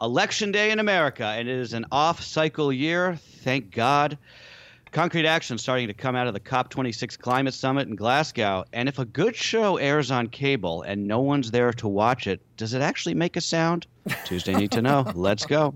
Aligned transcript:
Election 0.00 0.52
Day 0.52 0.70
in 0.70 0.78
America, 0.78 1.24
and 1.24 1.48
it 1.48 1.56
is 1.56 1.72
an 1.72 1.86
off 1.90 2.22
cycle 2.22 2.72
year. 2.72 3.16
Thank 3.42 3.72
God. 3.72 4.16
Concrete 4.92 5.26
action 5.26 5.58
starting 5.58 5.88
to 5.88 5.94
come 5.94 6.16
out 6.16 6.26
of 6.26 6.34
the 6.34 6.40
COP26 6.40 7.18
climate 7.18 7.52
summit 7.52 7.88
in 7.88 7.96
Glasgow. 7.96 8.64
And 8.72 8.88
if 8.88 8.98
a 8.98 9.04
good 9.04 9.36
show 9.36 9.76
airs 9.76 10.10
on 10.10 10.28
cable 10.28 10.82
and 10.82 11.06
no 11.06 11.20
one's 11.20 11.50
there 11.50 11.72
to 11.74 11.88
watch 11.88 12.26
it, 12.26 12.40
does 12.56 12.74
it 12.74 12.80
actually 12.80 13.14
make 13.14 13.36
a 13.36 13.40
sound? 13.40 13.86
Tuesday 14.24 14.54
Need 14.54 14.70
to 14.72 14.82
Know. 14.82 15.10
Let's 15.14 15.44
go. 15.44 15.74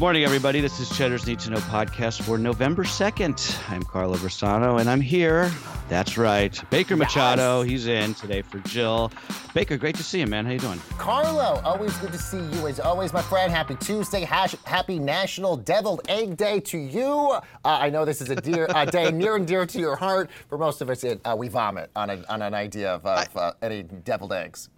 Good 0.00 0.04
morning, 0.04 0.24
everybody. 0.24 0.62
This 0.62 0.80
is 0.80 0.88
Cheddar's 0.96 1.26
Need 1.26 1.40
to 1.40 1.50
Know 1.50 1.58
podcast 1.58 2.22
for 2.22 2.38
November 2.38 2.84
2nd. 2.84 3.70
I'm 3.70 3.82
Carlo 3.82 4.16
Versano, 4.16 4.80
and 4.80 4.88
I'm 4.88 5.02
here. 5.02 5.52
That's 5.90 6.16
right. 6.16 6.58
Baker 6.70 6.96
Machado, 6.96 7.60
he's 7.60 7.86
in 7.86 8.14
today 8.14 8.40
for 8.40 8.60
Jill. 8.60 9.12
Baker, 9.52 9.76
great 9.76 9.96
to 9.96 10.02
see 10.02 10.20
you, 10.20 10.26
man. 10.26 10.46
How 10.46 10.52
you 10.52 10.58
doing? 10.58 10.80
Carlo, 10.96 11.60
always 11.64 11.94
good 11.98 12.12
to 12.12 12.18
see 12.18 12.38
you 12.38 12.66
as 12.66 12.80
always, 12.80 13.12
my 13.12 13.20
friend. 13.20 13.52
Happy 13.52 13.74
Tuesday. 13.74 14.22
Hash- 14.22 14.56
happy 14.64 14.98
National 14.98 15.54
Deviled 15.54 16.00
Egg 16.08 16.34
Day 16.38 16.60
to 16.60 16.78
you. 16.78 17.06
Uh, 17.06 17.40
I 17.62 17.90
know 17.90 18.06
this 18.06 18.22
is 18.22 18.30
a 18.30 18.36
dear 18.36 18.68
uh, 18.70 18.86
day 18.86 19.10
near 19.12 19.36
and 19.36 19.46
dear 19.46 19.66
to 19.66 19.78
your 19.78 19.96
heart. 19.96 20.30
For 20.48 20.56
most 20.56 20.80
of 20.80 20.88
us, 20.88 21.04
it, 21.04 21.20
uh, 21.26 21.36
we 21.38 21.48
vomit 21.48 21.90
on, 21.94 22.08
a, 22.08 22.24
on 22.30 22.40
an 22.40 22.54
idea 22.54 22.94
of, 22.94 23.04
of 23.04 23.36
uh, 23.36 23.52
any 23.60 23.82
deviled 23.82 24.32
eggs. 24.32 24.70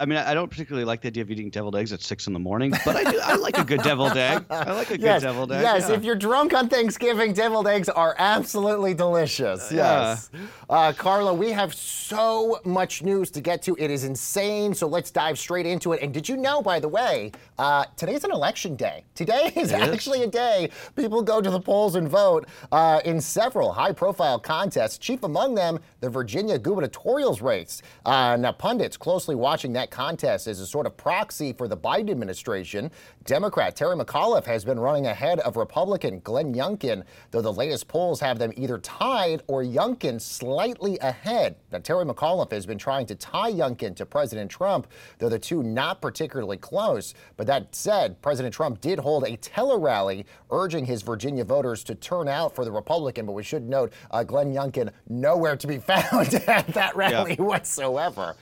I 0.00 0.06
mean, 0.06 0.16
I 0.16 0.32
don't 0.32 0.48
particularly 0.48 0.86
like 0.86 1.02
the 1.02 1.08
idea 1.08 1.22
of 1.22 1.30
eating 1.30 1.50
deviled 1.50 1.76
eggs 1.76 1.92
at 1.92 2.00
six 2.00 2.26
in 2.26 2.32
the 2.32 2.38
morning, 2.38 2.72
but 2.86 2.96
I 2.96 3.10
do. 3.10 3.20
I 3.22 3.36
like 3.36 3.58
a 3.58 3.64
good 3.64 3.82
deviled 3.82 4.16
egg. 4.16 4.46
I 4.48 4.72
like 4.72 4.88
a 4.88 4.96
good 4.96 5.02
yes, 5.02 5.20
deviled 5.20 5.52
egg. 5.52 5.60
Yes, 5.60 5.88
yeah. 5.88 5.94
if 5.94 6.04
you're 6.04 6.16
drunk 6.16 6.54
on 6.54 6.70
Thanksgiving, 6.70 7.34
deviled 7.34 7.68
eggs 7.68 7.90
are 7.90 8.14
absolutely 8.18 8.94
delicious. 8.94 9.70
Yes. 9.70 10.30
Yeah. 10.32 10.40
Uh, 10.70 10.92
Carlo, 10.94 11.34
we 11.34 11.50
have 11.50 11.74
so 11.74 12.60
much 12.64 13.02
news 13.02 13.30
to 13.32 13.42
get 13.42 13.60
to. 13.62 13.76
It 13.78 13.90
is 13.90 14.04
insane. 14.04 14.72
So 14.72 14.86
let's 14.86 15.10
dive 15.10 15.38
straight 15.38 15.66
into 15.66 15.92
it. 15.92 16.00
And 16.00 16.14
did 16.14 16.26
you 16.26 16.38
know, 16.38 16.62
by 16.62 16.80
the 16.80 16.88
way, 16.88 17.32
uh, 17.58 17.84
today's 17.96 18.24
an 18.24 18.32
election 18.32 18.76
day. 18.76 19.04
Today 19.14 19.52
is 19.56 19.70
it 19.70 19.80
actually 19.80 20.20
is? 20.20 20.28
a 20.28 20.30
day 20.30 20.70
people 20.96 21.20
go 21.20 21.42
to 21.42 21.50
the 21.50 21.60
polls 21.60 21.94
and 21.94 22.08
vote 22.08 22.48
uh, 22.72 23.02
in 23.04 23.20
several 23.20 23.70
high 23.70 23.92
profile 23.92 24.38
contests, 24.38 24.96
chief 24.96 25.22
among 25.24 25.54
them, 25.54 25.78
the 26.00 26.08
Virginia 26.08 26.58
gubernatorial 26.58 27.30
race. 27.42 27.82
Uh, 28.06 28.36
now, 28.36 28.50
pundits 28.50 28.96
closely 28.96 29.34
watching 29.34 29.74
that 29.74 29.89
contest 29.90 30.46
as 30.46 30.60
a 30.60 30.66
sort 30.66 30.86
of 30.86 30.96
proxy 30.96 31.52
for 31.52 31.68
the 31.68 31.76
Biden 31.76 32.10
administration. 32.10 32.90
Democrat 33.24 33.76
Terry 33.76 33.96
McAuliffe 33.96 34.44
has 34.46 34.64
been 34.64 34.78
running 34.78 35.06
ahead 35.06 35.40
of 35.40 35.56
Republican 35.56 36.20
Glenn 36.20 36.54
Youngkin, 36.54 37.04
though 37.30 37.42
the 37.42 37.52
latest 37.52 37.88
polls 37.88 38.20
have 38.20 38.38
them 38.38 38.52
either 38.56 38.78
tied 38.78 39.42
or 39.46 39.62
Youngkin 39.62 40.20
slightly 40.20 40.98
ahead. 41.00 41.56
Now, 41.72 41.78
Terry 41.78 42.04
McAuliffe 42.04 42.52
has 42.52 42.66
been 42.66 42.78
trying 42.78 43.06
to 43.06 43.14
tie 43.14 43.52
Youngkin 43.52 43.94
to 43.96 44.06
President 44.06 44.50
Trump, 44.50 44.86
though 45.18 45.28
the 45.28 45.38
two 45.38 45.62
not 45.62 46.00
particularly 46.00 46.56
close. 46.56 47.14
But 47.36 47.46
that 47.46 47.74
said, 47.74 48.20
President 48.22 48.54
Trump 48.54 48.80
did 48.80 48.98
hold 48.98 49.24
a 49.24 49.36
tele 49.36 49.78
rally 49.78 50.26
urging 50.50 50.84
his 50.84 51.02
Virginia 51.02 51.44
voters 51.44 51.84
to 51.84 51.94
turn 51.94 52.28
out 52.28 52.54
for 52.54 52.64
the 52.64 52.72
Republican. 52.72 53.26
But 53.26 53.32
we 53.32 53.42
should 53.42 53.68
note 53.68 53.92
uh, 54.10 54.22
Glenn 54.22 54.52
Youngkin 54.52 54.90
nowhere 55.08 55.56
to 55.56 55.66
be 55.66 55.78
found 55.90 56.34
at 56.34 56.68
that 56.68 56.96
rally 56.96 57.36
yeah. 57.38 57.44
whatsoever. 57.44 58.36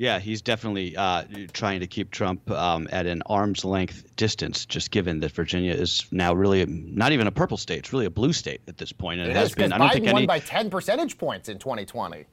Yeah, 0.00 0.18
he's 0.18 0.40
definitely 0.40 0.96
uh, 0.96 1.24
trying 1.52 1.80
to 1.80 1.86
keep 1.86 2.10
Trump 2.10 2.50
um, 2.50 2.88
at 2.90 3.04
an 3.04 3.22
arm's 3.26 3.66
length 3.66 4.16
distance, 4.16 4.64
just 4.64 4.90
given 4.90 5.20
that 5.20 5.32
Virginia 5.32 5.74
is 5.74 6.06
now 6.10 6.32
really 6.32 6.64
not 6.64 7.12
even 7.12 7.26
a 7.26 7.30
purple 7.30 7.58
state; 7.58 7.80
it's 7.80 7.92
really 7.92 8.06
a 8.06 8.10
blue 8.10 8.32
state 8.32 8.62
at 8.66 8.78
this 8.78 8.92
point. 8.92 9.20
And 9.20 9.28
it, 9.28 9.32
it 9.32 9.36
has 9.36 9.54
been. 9.54 9.74
I 9.74 9.76
don't 9.76 9.88
Biden 9.88 9.92
think 9.92 10.06
any, 10.06 10.12
won 10.14 10.26
by 10.26 10.38
ten 10.38 10.70
percentage 10.70 11.18
points 11.18 11.50
in 11.50 11.58
2020. 11.58 12.24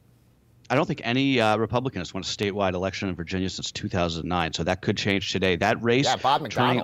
I 0.70 0.76
don't 0.76 0.86
think 0.86 1.02
any 1.04 1.42
uh, 1.42 1.58
Republican 1.58 2.00
has 2.00 2.14
won 2.14 2.24
a 2.24 2.26
statewide 2.26 2.74
election 2.74 3.10
in 3.10 3.16
Virginia 3.16 3.50
since 3.50 3.70
2009, 3.74 4.54
so 4.54 4.64
that 4.64 4.82
could 4.82 4.96
change 4.96 5.34
today. 5.34 5.58
That 5.58 5.84
race, 5.84 6.06
yeah, 6.06 6.16
Bob 6.16 6.44
McDonnell. 6.44 6.52
Turning, 6.52 6.84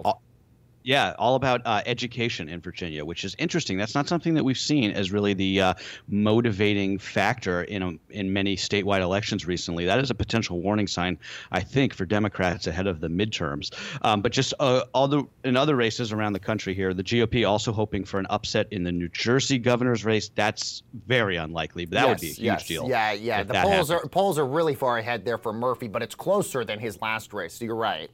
yeah, 0.84 1.16
all 1.18 1.36
about 1.36 1.62
uh, 1.66 1.82
education 1.86 2.50
in 2.50 2.60
Virginia, 2.62 3.06
which 3.06 3.24
is 3.24 3.36
interesting. 3.40 3.78
That's 3.78 3.96
not 3.96 4.08
something 4.08 4.34
that 4.34 4.44
we've 4.44 4.58
seen 4.58 4.92
as 4.92 5.12
really 5.12 5.34
the 5.34 5.62
uh, 5.62 5.74
motivating 6.08 6.98
factor 6.98 7.64
in 7.64 7.84
a, 7.84 7.94
in 8.10 8.34
many 8.34 8.56
statewide 8.56 9.02
elections 9.02 9.48
recently. 9.48 9.86
That 9.86 10.00
is 10.00 10.10
a 10.10 10.16
potential 10.16 10.62
warning 10.62 10.88
sign, 10.88 11.18
I 11.52 11.62
think, 11.62 11.94
for 11.94 12.06
Democrats 12.06 12.68
ahead 12.68 12.88
of 12.88 13.00
the 13.00 13.08
midterms. 13.08 13.74
Um, 14.02 14.22
but 14.22 14.32
just 14.32 14.54
uh, 14.60 14.84
all 14.94 15.08
the 15.08 15.24
in 15.44 15.56
other 15.56 15.76
races 15.76 16.12
around 16.12 16.34
the 16.34 16.40
country 16.40 16.74
here, 16.74 16.94
the 16.94 17.04
GOP 17.04 17.48
also 17.48 17.72
hoping 17.72 18.04
for 18.04 18.20
an 18.20 18.28
upset 18.30 18.68
in 18.72 18.84
the 18.84 18.92
New 18.92 19.10
Jersey 19.10 19.58
governor's 19.58 20.04
race. 20.04 20.30
That's 20.36 20.84
very 21.08 21.38
unlikely, 21.38 21.86
but 21.86 21.96
that 21.96 22.08
yes, 22.08 22.10
would 22.10 22.22
be 22.22 22.28
a 22.28 22.34
huge 22.34 22.46
yes. 22.46 22.68
deal. 22.68 22.90
Yeah, 22.90 23.14
yeah. 23.14 23.44
The 23.44 23.54
polls 23.54 23.92
are 23.92 24.06
polls 24.08 24.38
are 24.38 24.46
really 24.46 24.76
far 24.76 24.98
ahead 24.98 25.26
there 25.26 25.38
for 25.38 25.54
Murphy, 25.54 25.88
but 25.88 26.04
it's 26.04 26.16
closer 26.16 26.66
than 26.66 26.80
his 26.80 27.02
last 27.02 27.34
race. 27.34 27.54
So 27.54 27.66
you're 27.66 27.76
right. 27.76 28.10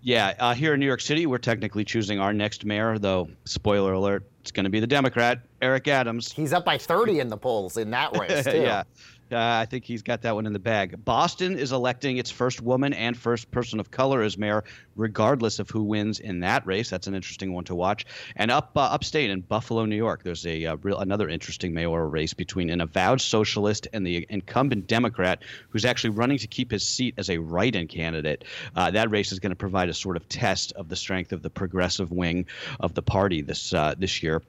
Yeah, 0.00 0.34
uh, 0.38 0.54
here 0.54 0.74
in 0.74 0.80
New 0.80 0.86
York 0.86 1.00
City, 1.00 1.26
we're 1.26 1.38
technically 1.38 1.84
choosing 1.84 2.20
our 2.20 2.32
next 2.32 2.64
mayor, 2.64 2.98
though, 2.98 3.28
spoiler 3.44 3.92
alert, 3.92 4.24
it's 4.40 4.52
going 4.52 4.64
to 4.64 4.70
be 4.70 4.80
the 4.80 4.86
Democrat, 4.86 5.40
Eric 5.60 5.88
Adams. 5.88 6.32
He's 6.32 6.52
up 6.52 6.64
by 6.64 6.78
30 6.78 7.20
in 7.20 7.28
the 7.28 7.36
polls 7.36 7.76
in 7.76 7.90
that 7.90 8.16
race, 8.16 8.44
too. 8.50 8.62
yeah. 8.62 8.84
Uh, 9.30 9.36
I 9.38 9.66
think 9.66 9.84
he's 9.84 10.02
got 10.02 10.22
that 10.22 10.34
one 10.34 10.46
in 10.46 10.52
the 10.52 10.58
bag. 10.58 11.04
Boston 11.04 11.58
is 11.58 11.72
electing 11.72 12.16
its 12.16 12.30
first 12.30 12.60
woman 12.62 12.92
and 12.92 13.16
first 13.16 13.50
person 13.50 13.80
of 13.80 13.90
color 13.90 14.22
as 14.22 14.38
mayor, 14.38 14.64
regardless 14.96 15.58
of 15.58 15.68
who 15.68 15.82
wins 15.82 16.20
in 16.20 16.40
that 16.40 16.66
race. 16.66 16.88
That's 16.90 17.06
an 17.06 17.14
interesting 17.14 17.52
one 17.52 17.64
to 17.64 17.74
watch. 17.74 18.06
And 18.36 18.50
up 18.50 18.72
uh, 18.76 18.80
upstate 18.80 19.30
in 19.30 19.40
Buffalo, 19.40 19.84
New 19.84 19.96
York, 19.96 20.22
there's 20.22 20.46
a 20.46 20.64
uh, 20.66 20.76
real 20.76 20.98
another 20.98 21.28
interesting 21.28 21.74
mayoral 21.74 22.08
race 22.08 22.32
between 22.34 22.70
an 22.70 22.80
avowed 22.80 23.20
socialist 23.20 23.86
and 23.92 24.06
the 24.06 24.26
incumbent 24.30 24.86
Democrat, 24.86 25.42
who's 25.68 25.84
actually 25.84 26.10
running 26.10 26.38
to 26.38 26.46
keep 26.46 26.70
his 26.70 26.86
seat 26.86 27.14
as 27.18 27.28
a 27.28 27.38
write-in 27.38 27.86
candidate. 27.86 28.44
Uh, 28.74 28.90
that 28.90 29.10
race 29.10 29.32
is 29.32 29.38
going 29.38 29.50
to 29.50 29.56
provide 29.56 29.88
a 29.88 29.94
sort 29.94 30.16
of 30.16 30.28
test 30.28 30.72
of 30.72 30.88
the 30.88 30.96
strength 30.96 31.32
of 31.32 31.42
the 31.42 31.50
progressive 31.50 32.10
wing 32.10 32.46
of 32.80 32.94
the 32.94 33.02
party 33.02 33.42
this 33.42 33.74
uh, 33.74 33.94
this 33.98 34.22
year. 34.22 34.42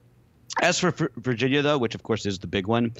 As 0.60 0.80
for 0.80 0.92
Virginia, 1.16 1.62
though, 1.62 1.78
which 1.78 1.94
of 1.94 2.02
course 2.02 2.26
is 2.26 2.38
the 2.40 2.46
big 2.46 2.66
one, 2.66 2.92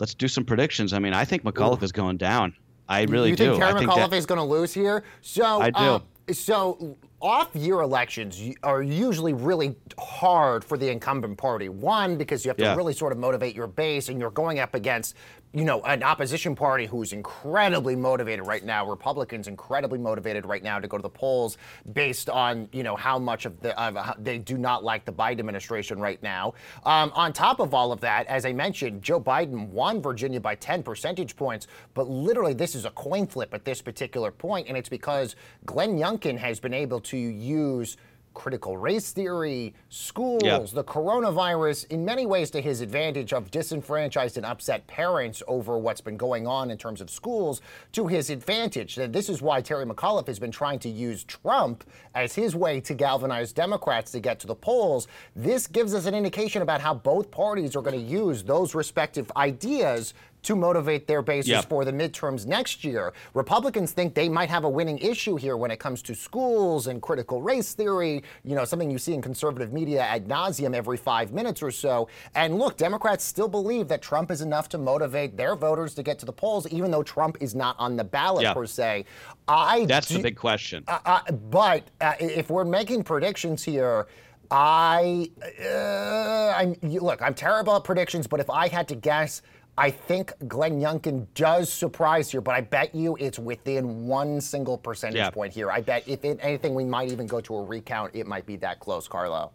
let's 0.00 0.14
do 0.14 0.26
some 0.26 0.44
predictions. 0.44 0.92
I 0.92 0.98
mean, 0.98 1.12
I 1.12 1.24
think 1.24 1.44
McAuliffe 1.44 1.82
Ooh. 1.82 1.84
is 1.84 1.92
going 1.92 2.16
down. 2.16 2.54
I 2.88 3.02
really 3.02 3.30
you 3.30 3.36
do. 3.36 3.44
You 3.44 3.50
think 3.50 3.62
Terry 3.62 3.86
McAuliffe 3.86 4.12
is 4.14 4.26
going 4.26 4.40
to 4.40 4.44
lose 4.44 4.74
here? 4.74 5.04
So 5.20 5.60
I 5.60 5.70
do. 5.70 5.78
Um, 5.78 6.02
so 6.32 6.96
off-year 7.20 7.80
elections 7.80 8.40
are 8.62 8.82
usually 8.82 9.32
really 9.32 9.76
hard 9.98 10.64
for 10.64 10.78
the 10.78 10.88
incumbent 10.90 11.36
party. 11.36 11.68
One, 11.68 12.16
because 12.16 12.44
you 12.44 12.48
have 12.48 12.56
to 12.56 12.64
yeah. 12.64 12.74
really 12.74 12.94
sort 12.94 13.12
of 13.12 13.18
motivate 13.18 13.54
your 13.54 13.66
base, 13.66 14.08
and 14.08 14.18
you're 14.18 14.30
going 14.30 14.58
up 14.58 14.74
against 14.74 15.16
you 15.52 15.64
know, 15.64 15.82
an 15.82 16.04
opposition 16.04 16.54
party 16.54 16.86
who's 16.86 17.12
incredibly 17.12 17.96
motivated 17.96 18.46
right 18.46 18.64
now, 18.64 18.86
Republicans 18.86 19.48
incredibly 19.48 19.98
motivated 19.98 20.46
right 20.46 20.62
now 20.62 20.78
to 20.78 20.86
go 20.86 20.96
to 20.96 21.02
the 21.02 21.10
polls 21.10 21.58
based 21.92 22.30
on, 22.30 22.68
you 22.72 22.84
know, 22.84 22.94
how 22.94 23.18
much 23.18 23.46
of 23.46 23.60
the 23.60 23.76
uh, 23.78 24.14
they 24.16 24.38
do 24.38 24.56
not 24.56 24.84
like 24.84 25.04
the 25.04 25.12
Biden 25.12 25.40
administration 25.40 25.98
right 25.98 26.22
now. 26.22 26.54
Um, 26.84 27.10
on 27.16 27.32
top 27.32 27.58
of 27.58 27.74
all 27.74 27.90
of 27.90 28.00
that, 28.00 28.28
as 28.28 28.46
I 28.46 28.52
mentioned, 28.52 29.02
Joe 29.02 29.20
Biden 29.20 29.68
won 29.70 30.00
Virginia 30.00 30.40
by 30.40 30.54
10 30.54 30.84
percentage 30.84 31.34
points, 31.34 31.66
but 31.94 32.08
literally 32.08 32.54
this 32.54 32.76
is 32.76 32.84
a 32.84 32.90
coin 32.90 33.26
flip 33.26 33.52
at 33.52 33.64
this 33.64 33.82
particular 33.82 34.30
point, 34.30 34.68
and 34.68 34.76
it's 34.76 34.88
because 34.88 35.34
Glenn 35.66 35.98
Youngkin 35.98 36.38
has 36.38 36.60
been 36.60 36.74
able 36.74 37.00
to 37.00 37.16
use 37.16 37.96
critical 38.34 38.76
race 38.76 39.12
theory, 39.12 39.74
schools, 39.88 40.42
yep. 40.42 40.68
the 40.70 40.84
coronavirus, 40.84 41.86
in 41.90 42.04
many 42.04 42.26
ways 42.26 42.50
to 42.50 42.60
his 42.60 42.80
advantage 42.80 43.32
of 43.32 43.50
disenfranchised 43.50 44.36
and 44.36 44.46
upset 44.46 44.86
parents 44.86 45.42
over 45.48 45.78
what's 45.78 46.00
been 46.00 46.16
going 46.16 46.46
on 46.46 46.70
in 46.70 46.78
terms 46.78 47.00
of 47.00 47.10
schools 47.10 47.60
to 47.92 48.06
his 48.06 48.30
advantage. 48.30 48.98
And 48.98 49.12
this 49.12 49.28
is 49.28 49.42
why 49.42 49.60
Terry 49.60 49.84
McAuliffe 49.84 50.26
has 50.26 50.38
been 50.38 50.50
trying 50.50 50.78
to 50.80 50.88
use 50.88 51.24
Trump 51.24 51.84
as 52.14 52.34
his 52.34 52.54
way 52.54 52.80
to 52.80 52.94
galvanize 52.94 53.52
Democrats 53.52 54.12
to 54.12 54.20
get 54.20 54.38
to 54.40 54.46
the 54.46 54.54
polls. 54.54 55.08
This 55.34 55.66
gives 55.66 55.94
us 55.94 56.06
an 56.06 56.14
indication 56.14 56.62
about 56.62 56.80
how 56.80 56.94
both 56.94 57.30
parties 57.30 57.76
are 57.76 57.82
going 57.82 57.98
to 57.98 58.04
use 58.04 58.42
those 58.42 58.74
respective 58.74 59.30
ideas 59.36 60.14
to 60.42 60.56
motivate 60.56 61.06
their 61.06 61.22
bases 61.22 61.50
yep. 61.50 61.68
for 61.68 61.84
the 61.84 61.92
midterms 61.92 62.46
next 62.46 62.84
year. 62.84 63.12
Republicans 63.34 63.92
think 63.92 64.14
they 64.14 64.28
might 64.28 64.48
have 64.48 64.64
a 64.64 64.68
winning 64.68 64.98
issue 64.98 65.36
here 65.36 65.56
when 65.56 65.70
it 65.70 65.78
comes 65.78 66.02
to 66.02 66.14
schools 66.14 66.86
and 66.86 67.02
critical 67.02 67.42
race 67.42 67.74
theory, 67.74 68.22
you 68.44 68.54
know, 68.54 68.64
something 68.64 68.90
you 68.90 68.98
see 68.98 69.14
in 69.14 69.22
conservative 69.22 69.72
media 69.72 70.00
ad 70.00 70.26
nauseum 70.26 70.74
every 70.74 70.96
five 70.96 71.32
minutes 71.32 71.62
or 71.62 71.70
so. 71.70 72.08
And 72.34 72.58
look, 72.58 72.76
Democrats 72.76 73.24
still 73.24 73.48
believe 73.48 73.88
that 73.88 74.02
Trump 74.02 74.30
is 74.30 74.40
enough 74.40 74.68
to 74.70 74.78
motivate 74.78 75.36
their 75.36 75.56
voters 75.56 75.94
to 75.94 76.02
get 76.02 76.18
to 76.20 76.26
the 76.26 76.32
polls, 76.32 76.66
even 76.68 76.90
though 76.90 77.02
Trump 77.02 77.36
is 77.40 77.54
not 77.54 77.76
on 77.78 77.96
the 77.96 78.04
ballot 78.04 78.44
yep. 78.44 78.54
per 78.54 78.66
se. 78.66 79.04
I 79.48 79.84
That's 79.86 80.08
do, 80.08 80.16
the 80.16 80.22
big 80.22 80.36
question. 80.36 80.84
Uh, 80.86 80.98
uh, 81.04 81.32
but 81.32 81.84
uh, 82.00 82.14
if 82.20 82.50
we're 82.50 82.64
making 82.64 83.04
predictions 83.04 83.62
here, 83.62 84.06
I, 84.50 85.30
uh, 85.64 86.54
I'm, 86.56 86.74
look, 86.82 87.22
I'm 87.22 87.34
terrible 87.34 87.76
at 87.76 87.84
predictions, 87.84 88.26
but 88.26 88.40
if 88.40 88.50
I 88.50 88.68
had 88.68 88.88
to 88.88 88.96
guess, 88.96 89.42
I 89.80 89.90
think 89.90 90.34
Glenn 90.46 90.78
Youngkin 90.78 91.26
does 91.34 91.72
surprise 91.72 92.30
here, 92.30 92.42
but 92.42 92.54
I 92.54 92.60
bet 92.60 92.94
you 92.94 93.16
it's 93.18 93.38
within 93.38 94.06
one 94.06 94.38
single 94.38 94.76
percentage 94.76 95.16
yeah. 95.16 95.30
point 95.30 95.54
here. 95.54 95.70
I 95.70 95.80
bet 95.80 96.06
if 96.06 96.22
it, 96.22 96.38
anything, 96.42 96.74
we 96.74 96.84
might 96.84 97.10
even 97.10 97.26
go 97.26 97.40
to 97.40 97.54
a 97.54 97.64
recount. 97.64 98.14
It 98.14 98.26
might 98.26 98.44
be 98.44 98.56
that 98.56 98.78
close, 98.78 99.08
Carlo. 99.08 99.52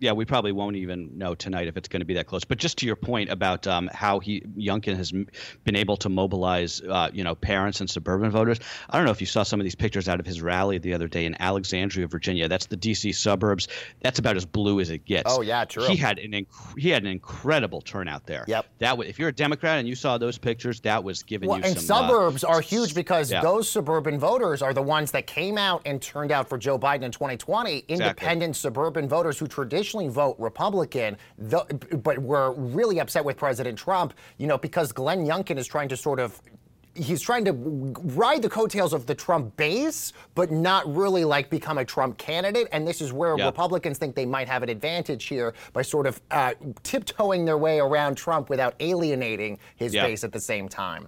Yeah, 0.00 0.12
we 0.12 0.24
probably 0.24 0.52
won't 0.52 0.76
even 0.76 1.16
know 1.16 1.34
tonight 1.34 1.66
if 1.66 1.76
it's 1.76 1.88
going 1.88 2.00
to 2.00 2.06
be 2.06 2.14
that 2.14 2.26
close. 2.26 2.44
But 2.44 2.58
just 2.58 2.78
to 2.78 2.86
your 2.86 2.96
point 2.96 3.30
about 3.30 3.66
um, 3.66 3.90
how 3.92 4.20
he 4.20 4.40
Youngkin 4.56 4.96
has 4.96 5.12
been 5.12 5.76
able 5.76 5.96
to 5.98 6.08
mobilize, 6.08 6.80
uh, 6.82 7.10
you 7.12 7.24
know, 7.24 7.34
parents 7.34 7.80
and 7.80 7.90
suburban 7.90 8.30
voters. 8.30 8.60
I 8.90 8.96
don't 8.96 9.06
know 9.06 9.10
if 9.10 9.20
you 9.20 9.26
saw 9.26 9.42
some 9.42 9.58
of 9.60 9.64
these 9.64 9.74
pictures 9.74 10.08
out 10.08 10.20
of 10.20 10.26
his 10.26 10.40
rally 10.40 10.78
the 10.78 10.94
other 10.94 11.08
day 11.08 11.24
in 11.24 11.40
Alexandria, 11.40 12.06
Virginia. 12.06 12.48
That's 12.48 12.66
the 12.66 12.76
D.C. 12.76 13.12
suburbs. 13.12 13.68
That's 14.00 14.18
about 14.18 14.36
as 14.36 14.44
blue 14.44 14.80
as 14.80 14.90
it 14.90 15.04
gets. 15.04 15.32
Oh 15.32 15.42
yeah, 15.42 15.64
true. 15.64 15.84
He 15.84 15.96
had 15.96 16.18
an 16.18 16.32
inc- 16.32 16.78
he 16.78 16.90
had 16.90 17.02
an 17.02 17.08
incredible 17.08 17.80
turnout 17.80 18.26
there. 18.26 18.44
Yep. 18.46 18.66
That 18.78 18.96
was, 18.96 19.08
if 19.08 19.18
you're 19.18 19.30
a 19.30 19.32
Democrat 19.32 19.78
and 19.78 19.88
you 19.88 19.94
saw 19.94 20.16
those 20.16 20.38
pictures, 20.38 20.80
that 20.80 21.02
was 21.02 21.22
giving 21.22 21.48
well, 21.48 21.58
you 21.58 21.64
and 21.64 21.74
some. 21.76 22.08
suburbs 22.08 22.44
uh, 22.44 22.48
are 22.48 22.60
huge 22.60 22.94
because 22.94 23.30
yeah. 23.30 23.40
those 23.40 23.68
suburban 23.68 24.18
voters 24.18 24.62
are 24.62 24.72
the 24.72 24.82
ones 24.82 25.10
that 25.10 25.26
came 25.26 25.58
out 25.58 25.82
and 25.84 26.00
turned 26.00 26.30
out 26.30 26.48
for 26.48 26.56
Joe 26.56 26.78
Biden 26.78 27.02
in 27.02 27.12
2020. 27.12 27.84
Independent 27.88 28.54
suburban 28.56 29.08
voters 29.08 29.38
who 29.38 29.46
traditionally 29.46 29.87
vote 29.94 30.36
Republican 30.38 30.58
Republican, 30.68 31.16
but 32.02 32.18
were 32.18 32.52
really 32.52 33.00
upset 33.00 33.24
with 33.24 33.36
President 33.36 33.78
Trump, 33.78 34.14
you 34.38 34.46
know, 34.46 34.58
because 34.58 34.92
Glenn 34.92 35.24
Youngkin 35.26 35.58
is 35.58 35.66
trying 35.66 35.88
to 35.88 35.96
sort 35.96 36.20
of 36.20 36.40
he's 36.94 37.20
trying 37.20 37.44
to 37.44 37.52
ride 37.52 38.42
the 38.42 38.48
coattails 38.48 38.92
of 38.92 39.06
the 39.06 39.14
Trump 39.14 39.56
base, 39.56 40.12
but 40.34 40.50
not 40.50 40.92
really 40.92 41.24
like 41.24 41.48
become 41.48 41.78
a 41.78 41.84
Trump 41.84 42.18
candidate. 42.18 42.66
And 42.72 42.88
this 42.88 43.00
is 43.00 43.12
where 43.12 43.38
yep. 43.38 43.46
Republicans 43.46 43.98
think 43.98 44.16
they 44.16 44.26
might 44.26 44.48
have 44.48 44.64
an 44.64 44.68
advantage 44.68 45.26
here 45.26 45.54
by 45.72 45.82
sort 45.82 46.08
of 46.08 46.20
uh, 46.32 46.54
tiptoeing 46.82 47.44
their 47.44 47.58
way 47.58 47.78
around 47.78 48.16
Trump 48.16 48.50
without 48.50 48.74
alienating 48.80 49.60
his 49.76 49.94
yep. 49.94 50.06
base 50.06 50.24
at 50.24 50.32
the 50.32 50.40
same 50.40 50.68
time. 50.68 51.06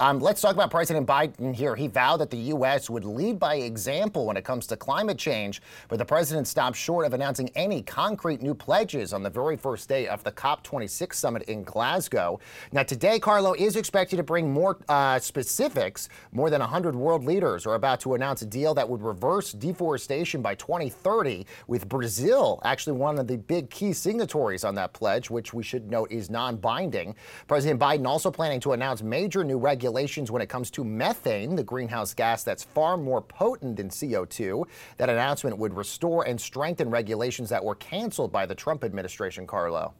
Um, 0.00 0.18
let's 0.18 0.40
talk 0.40 0.54
about 0.54 0.70
President 0.70 1.06
Biden 1.06 1.54
here. 1.54 1.76
He 1.76 1.86
vowed 1.86 2.20
that 2.20 2.30
the 2.30 2.38
U.S. 2.38 2.90
would 2.90 3.04
lead 3.04 3.38
by 3.38 3.56
example 3.56 4.26
when 4.26 4.36
it 4.36 4.44
comes 4.44 4.66
to 4.68 4.76
climate 4.76 5.18
change, 5.18 5.62
but 5.86 5.98
the 5.98 6.04
president 6.04 6.48
stopped 6.48 6.76
short 6.76 7.06
of 7.06 7.12
announcing 7.12 7.50
any 7.54 7.82
concrete 7.82 8.42
new 8.42 8.54
pledges 8.54 9.12
on 9.12 9.22
the 9.22 9.30
very 9.30 9.56
first 9.56 9.88
day 9.88 10.08
of 10.08 10.24
the 10.24 10.32
COP26 10.32 11.14
summit 11.14 11.42
in 11.42 11.62
Glasgow. 11.62 12.40
Now, 12.72 12.82
today, 12.82 13.20
Carlo 13.20 13.54
is 13.54 13.76
expected 13.76 14.16
to 14.16 14.22
bring 14.24 14.52
more 14.52 14.78
uh, 14.88 15.20
specifics. 15.20 16.08
More 16.32 16.50
than 16.50 16.60
100 16.60 16.96
world 16.96 17.22
leaders 17.24 17.64
are 17.66 17.74
about 17.74 18.00
to 18.00 18.14
announce 18.14 18.42
a 18.42 18.46
deal 18.46 18.74
that 18.74 18.88
would 18.88 19.02
reverse 19.02 19.52
deforestation 19.52 20.42
by 20.42 20.56
2030, 20.56 21.46
with 21.68 21.88
Brazil 21.88 22.60
actually 22.64 22.94
one 22.94 23.18
of 23.18 23.28
the 23.28 23.36
big 23.36 23.70
key 23.70 23.92
signatories 23.92 24.64
on 24.64 24.74
that 24.74 24.94
pledge, 24.94 25.30
which 25.30 25.54
we 25.54 25.62
should 25.62 25.90
note 25.90 26.10
is 26.10 26.28
non 26.28 26.56
binding. 26.56 27.14
President 27.46 27.78
Biden 27.78 28.06
also 28.06 28.32
planning 28.32 28.58
to 28.60 28.72
announce 28.72 29.00
major 29.02 29.44
new 29.44 29.58
regulations 29.58 29.91
regulations 29.92 30.30
when 30.30 30.40
it 30.40 30.48
comes 30.48 30.70
to 30.70 30.84
methane, 30.84 31.54
the 31.54 31.62
greenhouse 31.62 32.14
gas 32.14 32.42
that's 32.42 32.64
far 32.64 32.96
more 32.96 33.20
potent 33.20 33.76
than 33.76 33.90
CO2. 33.90 34.64
That 34.96 35.10
announcement 35.10 35.58
would 35.58 35.74
restore 35.74 36.26
and 36.26 36.40
strengthen 36.40 36.88
regulations 36.88 37.50
that 37.50 37.62
were 37.62 37.74
canceled 37.74 38.32
by 38.32 38.46
the 38.46 38.54
Trump 38.54 38.84
administration, 38.84 39.46
Carlo. 39.46 39.92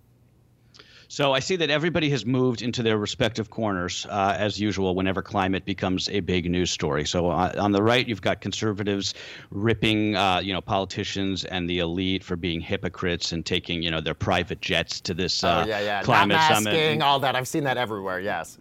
So 1.08 1.34
I 1.34 1.40
see 1.40 1.56
that 1.56 1.68
everybody 1.68 2.08
has 2.08 2.24
moved 2.24 2.62
into 2.62 2.82
their 2.82 2.96
respective 2.96 3.50
corners, 3.50 4.06
uh, 4.08 4.34
as 4.38 4.58
usual, 4.58 4.94
whenever 4.94 5.20
climate 5.20 5.66
becomes 5.66 6.08
a 6.08 6.20
big 6.20 6.50
news 6.50 6.70
story. 6.70 7.04
So 7.04 7.28
uh, 7.28 7.52
on 7.58 7.72
the 7.72 7.82
right, 7.82 8.08
you've 8.08 8.22
got 8.22 8.40
conservatives 8.40 9.12
ripping, 9.50 10.16
uh, 10.16 10.40
you 10.42 10.54
know, 10.54 10.62
politicians 10.62 11.44
and 11.44 11.68
the 11.68 11.80
elite 11.80 12.24
for 12.24 12.34
being 12.36 12.62
hypocrites 12.62 13.32
and 13.32 13.44
taking, 13.44 13.82
you 13.82 13.90
know, 13.90 14.00
their 14.00 14.14
private 14.14 14.62
jets 14.62 15.02
to 15.02 15.12
this 15.12 15.44
oh, 15.44 15.64
yeah, 15.66 15.80
yeah. 15.80 16.02
climate 16.02 16.38
Not 16.38 16.50
masking, 16.50 16.64
summit. 16.64 17.02
All 17.02 17.20
that 17.20 17.36
I've 17.36 17.48
seen 17.48 17.64
that 17.64 17.76
everywhere. 17.76 18.18
Yes. 18.18 18.56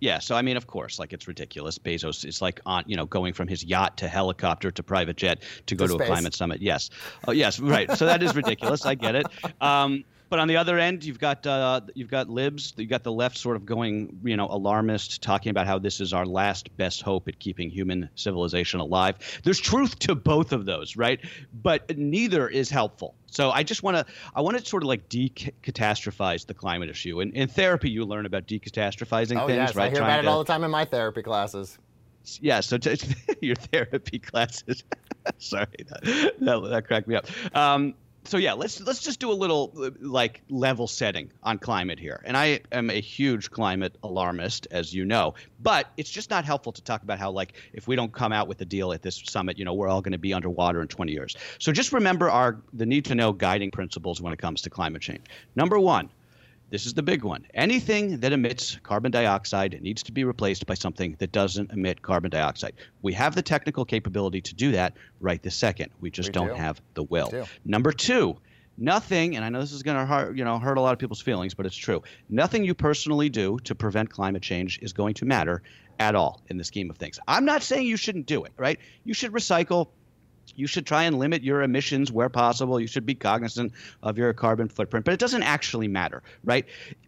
Yeah, 0.00 0.18
so 0.18 0.36
I 0.36 0.42
mean, 0.42 0.56
of 0.56 0.66
course, 0.66 0.98
like 0.98 1.12
it's 1.12 1.26
ridiculous. 1.26 1.78
Bezos 1.78 2.24
is 2.24 2.42
like 2.42 2.60
on, 2.66 2.84
you 2.86 2.96
know, 2.96 3.06
going 3.06 3.32
from 3.32 3.48
his 3.48 3.64
yacht 3.64 3.96
to 3.98 4.08
helicopter 4.08 4.70
to 4.70 4.82
private 4.82 5.16
jet 5.16 5.42
to 5.66 5.74
go 5.74 5.86
to, 5.86 5.96
to 5.96 6.04
a 6.04 6.06
climate 6.06 6.34
summit. 6.34 6.60
Yes, 6.60 6.90
oh 7.26 7.32
yes, 7.32 7.58
right. 7.58 7.90
So 7.92 8.04
that 8.04 8.22
is 8.22 8.34
ridiculous. 8.34 8.84
I 8.84 8.94
get 8.94 9.14
it. 9.14 9.26
Um, 9.60 10.04
but 10.28 10.38
on 10.38 10.48
the 10.48 10.56
other 10.56 10.78
end, 10.78 11.04
you've 11.04 11.18
got 11.18 11.46
uh, 11.46 11.80
you've 11.94 12.10
got 12.10 12.28
libs, 12.28 12.72
you've 12.76 12.90
got 12.90 13.04
the 13.04 13.12
left 13.12 13.36
sort 13.36 13.56
of 13.56 13.64
going, 13.64 14.18
you 14.24 14.36
know, 14.36 14.46
alarmist, 14.46 15.22
talking 15.22 15.50
about 15.50 15.66
how 15.66 15.78
this 15.78 16.00
is 16.00 16.12
our 16.12 16.26
last 16.26 16.74
best 16.76 17.02
hope 17.02 17.28
at 17.28 17.38
keeping 17.38 17.70
human 17.70 18.08
civilization 18.14 18.80
alive. 18.80 19.40
There's 19.44 19.60
truth 19.60 19.98
to 20.00 20.14
both 20.14 20.52
of 20.52 20.66
those, 20.66 20.96
right? 20.96 21.20
But 21.62 21.96
neither 21.96 22.48
is 22.48 22.70
helpful. 22.70 23.14
So 23.26 23.50
I 23.50 23.62
just 23.62 23.82
want 23.82 23.96
to 23.96 24.06
I 24.34 24.40
want 24.40 24.58
to 24.58 24.64
sort 24.64 24.82
of 24.82 24.88
like 24.88 25.08
decatastrophize 25.08 26.46
the 26.46 26.54
climate 26.54 26.90
issue. 26.90 27.20
And 27.20 27.34
in 27.34 27.48
therapy, 27.48 27.90
you 27.90 28.04
learn 28.04 28.26
about 28.26 28.46
decatastrophizing 28.46 29.40
oh, 29.40 29.46
things, 29.46 29.56
yes, 29.56 29.74
right? 29.76 29.86
I 29.86 29.88
hear 29.88 29.98
Trying 29.98 30.10
about 30.10 30.22
to, 30.22 30.28
it 30.28 30.30
all 30.30 30.38
the 30.38 30.44
time 30.44 30.64
in 30.64 30.70
my 30.70 30.84
therapy 30.84 31.22
classes 31.22 31.78
yeah 32.40 32.58
so 32.60 32.76
t- 32.76 32.98
your 33.40 33.54
therapy 33.54 34.18
classes 34.18 34.82
sorry 35.38 35.66
that, 35.88 36.34
that, 36.40 36.68
that, 36.70 36.86
cracked 36.86 37.06
me 37.06 37.14
up 37.14 37.26
um, 37.54 37.94
so 38.26 38.36
yeah, 38.36 38.52
let's 38.52 38.80
let's 38.80 39.02
just 39.02 39.20
do 39.20 39.30
a 39.30 39.34
little 39.34 39.72
uh, 39.76 39.90
like 40.00 40.42
level 40.48 40.86
setting 40.86 41.30
on 41.42 41.58
climate 41.58 41.98
here. 41.98 42.20
And 42.24 42.36
I 42.36 42.60
am 42.72 42.90
a 42.90 43.00
huge 43.00 43.50
climate 43.50 43.96
alarmist, 44.02 44.66
as 44.70 44.92
you 44.92 45.04
know, 45.04 45.34
but 45.60 45.88
it's 45.96 46.10
just 46.10 46.30
not 46.30 46.44
helpful 46.44 46.72
to 46.72 46.82
talk 46.82 47.02
about 47.02 47.18
how 47.18 47.30
like 47.30 47.54
if 47.72 47.88
we 47.88 47.96
don't 47.96 48.12
come 48.12 48.32
out 48.32 48.48
with 48.48 48.60
a 48.60 48.64
deal 48.64 48.92
at 48.92 49.02
this 49.02 49.22
summit, 49.26 49.58
you 49.58 49.64
know, 49.64 49.74
we're 49.74 49.88
all 49.88 50.02
going 50.02 50.12
to 50.12 50.18
be 50.18 50.34
underwater 50.34 50.82
in 50.82 50.88
20 50.88 51.12
years. 51.12 51.36
So 51.58 51.72
just 51.72 51.92
remember 51.92 52.30
our 52.30 52.58
the 52.72 52.86
need 52.86 53.06
to 53.06 53.14
know 53.14 53.32
guiding 53.32 53.70
principles 53.70 54.20
when 54.20 54.32
it 54.32 54.38
comes 54.38 54.62
to 54.62 54.70
climate 54.70 55.02
change. 55.02 55.24
Number 55.54 55.78
one, 55.78 56.10
this 56.70 56.86
is 56.86 56.94
the 56.94 57.02
big 57.02 57.22
one. 57.22 57.46
Anything 57.54 58.20
that 58.20 58.32
emits 58.32 58.78
carbon 58.82 59.12
dioxide 59.12 59.78
needs 59.82 60.02
to 60.04 60.12
be 60.12 60.24
replaced 60.24 60.66
by 60.66 60.74
something 60.74 61.16
that 61.18 61.32
doesn't 61.32 61.70
emit 61.70 62.02
carbon 62.02 62.30
dioxide. 62.30 62.74
We 63.02 63.12
have 63.12 63.34
the 63.34 63.42
technical 63.42 63.84
capability 63.84 64.40
to 64.40 64.54
do 64.54 64.72
that 64.72 64.94
right 65.20 65.42
this 65.42 65.54
second. 65.54 65.92
We 66.00 66.10
just 66.10 66.30
we 66.30 66.32
don't 66.32 66.48
do. 66.48 66.54
have 66.54 66.80
the 66.94 67.04
will. 67.04 67.46
Number 67.64 67.92
two, 67.92 68.36
nothing, 68.76 69.36
and 69.36 69.44
I 69.44 69.48
know 69.48 69.60
this 69.60 69.72
is 69.72 69.82
going 69.82 69.96
to 69.96 70.06
hurt, 70.06 70.36
you 70.36 70.44
know, 70.44 70.58
hurt 70.58 70.78
a 70.78 70.80
lot 70.80 70.92
of 70.92 70.98
people's 70.98 71.22
feelings, 71.22 71.54
but 71.54 71.66
it's 71.66 71.76
true. 71.76 72.02
Nothing 72.28 72.64
you 72.64 72.74
personally 72.74 73.28
do 73.28 73.58
to 73.60 73.74
prevent 73.74 74.10
climate 74.10 74.42
change 74.42 74.78
is 74.82 74.92
going 74.92 75.14
to 75.14 75.24
matter 75.24 75.62
at 75.98 76.14
all 76.14 76.42
in 76.48 76.58
the 76.58 76.64
scheme 76.64 76.90
of 76.90 76.96
things. 76.96 77.18
I'm 77.26 77.44
not 77.44 77.62
saying 77.62 77.86
you 77.86 77.96
shouldn't 77.96 78.26
do 78.26 78.44
it, 78.44 78.52
right? 78.56 78.78
You 79.04 79.14
should 79.14 79.32
recycle 79.32 79.88
you 80.54 80.66
should 80.66 80.86
try 80.86 81.04
and 81.04 81.18
limit 81.18 81.42
your 81.42 81.62
emissions 81.62 82.12
where 82.12 82.28
possible. 82.28 82.80
You 82.80 82.86
should 82.86 83.06
be 83.06 83.14
cognizant 83.14 83.72
of 84.02 84.18
your 84.18 84.32
carbon 84.32 84.68
footprint, 84.68 85.04
but 85.04 85.14
it 85.14 85.20
doesn't 85.20 85.42
actually 85.42 85.88
matter, 85.88 86.22
right? 86.44 86.66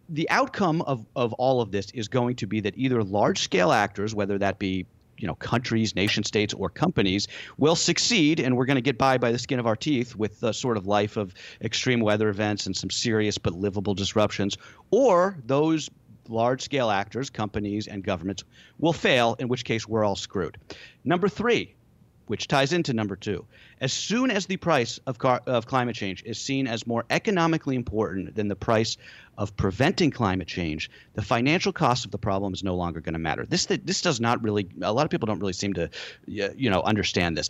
The 0.09 0.29
outcome 0.29 0.81
of, 0.83 1.05
of 1.15 1.33
all 1.33 1.61
of 1.61 1.71
this 1.71 1.91
is 1.91 2.07
going 2.07 2.35
to 2.37 2.47
be 2.47 2.59
that 2.61 2.77
either 2.77 3.03
large 3.03 3.39
scale 3.39 3.71
actors, 3.71 4.13
whether 4.15 4.37
that 4.37 4.59
be 4.59 4.85
you 5.17 5.27
know 5.27 5.35
countries, 5.35 5.95
nation 5.95 6.23
states, 6.23 6.53
or 6.53 6.69
companies 6.69 7.27
will 7.57 7.75
succeed, 7.75 8.39
and 8.39 8.55
we're 8.55 8.65
going 8.65 8.75
to 8.75 8.81
get 8.81 8.97
by 8.97 9.17
by 9.17 9.31
the 9.31 9.39
skin 9.39 9.59
of 9.59 9.67
our 9.67 9.75
teeth 9.75 10.15
with 10.15 10.39
the 10.39 10.53
sort 10.53 10.77
of 10.77 10.87
life 10.87 11.17
of 11.17 11.33
extreme 11.61 11.99
weather 11.99 12.29
events 12.29 12.65
and 12.65 12.75
some 12.75 12.89
serious 12.89 13.37
but 13.37 13.53
livable 13.53 13.93
disruptions, 13.93 14.57
or 14.91 15.37
those 15.45 15.89
large 16.29 16.61
scale 16.61 16.89
actors, 16.89 17.29
companies, 17.29 17.87
and 17.87 18.03
governments 18.03 18.43
will 18.77 18.93
fail, 18.93 19.35
in 19.39 19.47
which 19.47 19.65
case 19.65 19.87
we're 19.87 20.03
all 20.03 20.15
screwed. 20.15 20.57
Number 21.03 21.27
three, 21.27 21.75
which 22.29 22.47
ties 22.47 22.73
into 22.73 22.93
number 22.93 23.15
two. 23.15 23.43
As 23.81 23.91
soon 23.91 24.29
as 24.29 24.45
the 24.45 24.57
price 24.57 24.99
of, 25.07 25.17
car- 25.17 25.41
of 25.47 25.65
climate 25.65 25.95
change 25.95 26.21
is 26.27 26.39
seen 26.39 26.67
as 26.67 26.85
more 26.85 27.03
economically 27.09 27.75
important 27.75 28.35
than 28.35 28.49
the 28.49 28.55
price 28.55 28.97
of 29.39 29.55
preventing 29.57 30.11
climate 30.11 30.47
change, 30.47 30.91
the 31.13 31.23
financial 31.23 31.73
cost 31.73 32.05
of 32.05 32.11
the 32.11 32.19
problem 32.19 32.53
is 32.53 32.63
no 32.63 32.75
longer 32.75 32.99
going 32.99 33.13
to 33.13 33.19
matter. 33.19 33.47
This 33.47 33.65
this 33.65 34.01
does 34.01 34.19
not 34.19 34.43
really. 34.43 34.67
A 34.81 34.93
lot 34.93 35.05
of 35.05 35.09
people 35.09 35.25
don't 35.25 35.39
really 35.39 35.53
seem 35.53 35.73
to, 35.73 35.89
you 36.27 36.69
know, 36.69 36.81
understand 36.81 37.35
this. 37.35 37.49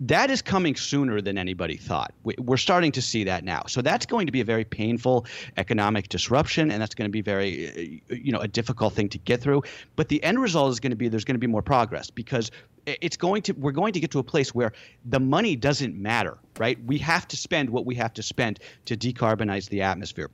That 0.00 0.30
is 0.30 0.42
coming 0.42 0.74
sooner 0.74 1.22
than 1.22 1.38
anybody 1.38 1.76
thought. 1.76 2.12
We're 2.24 2.56
starting 2.58 2.92
to 2.92 3.00
see 3.00 3.24
that 3.24 3.44
now. 3.44 3.62
So 3.68 3.80
that's 3.80 4.04
going 4.04 4.26
to 4.26 4.32
be 4.32 4.40
a 4.40 4.44
very 4.44 4.64
painful 4.64 5.24
economic 5.56 6.08
disruption, 6.08 6.70
and 6.70 6.82
that's 6.82 6.94
going 6.94 7.08
to 7.08 7.12
be 7.12 7.22
very, 7.22 8.02
you 8.10 8.32
know, 8.32 8.40
a 8.40 8.48
difficult 8.48 8.92
thing 8.92 9.08
to 9.10 9.18
get 9.18 9.40
through. 9.40 9.62
But 9.94 10.08
the 10.08 10.22
end 10.24 10.40
result 10.40 10.72
is 10.72 10.80
going 10.80 10.90
to 10.90 10.96
be 10.96 11.08
there's 11.08 11.24
going 11.24 11.36
to 11.36 11.46
be 11.46 11.46
more 11.46 11.62
progress 11.62 12.10
because 12.10 12.50
it's 12.86 13.16
going 13.16 13.42
to 13.42 13.52
we're 13.52 13.72
going 13.72 13.92
to 13.92 14.00
get 14.00 14.10
to 14.10 14.18
a 14.18 14.24
place 14.24 14.54
where 14.54 14.72
the 15.04 15.20
money 15.20 15.56
doesn't 15.56 15.94
matter 15.96 16.38
right 16.58 16.82
we 16.84 16.98
have 16.98 17.28
to 17.28 17.36
spend 17.36 17.70
what 17.70 17.86
we 17.86 17.94
have 17.94 18.12
to 18.12 18.22
spend 18.22 18.58
to 18.84 18.96
decarbonize 18.96 19.68
the 19.68 19.82
atmosphere 19.82 20.30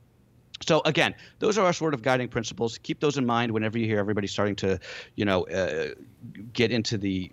so 0.61 0.81
again, 0.85 1.15
those 1.39 1.57
are 1.57 1.65
our 1.65 1.73
sort 1.73 1.93
of 1.93 2.01
guiding 2.01 2.27
principles. 2.27 2.77
Keep 2.79 2.99
those 2.99 3.17
in 3.17 3.25
mind 3.25 3.51
whenever 3.51 3.77
you 3.77 3.85
hear 3.85 3.99
everybody 3.99 4.27
starting 4.27 4.55
to, 4.57 4.79
you 5.15 5.25
know, 5.25 5.47
uh, 5.47 5.93
get 6.53 6.71
into 6.71 6.97
the 6.97 7.31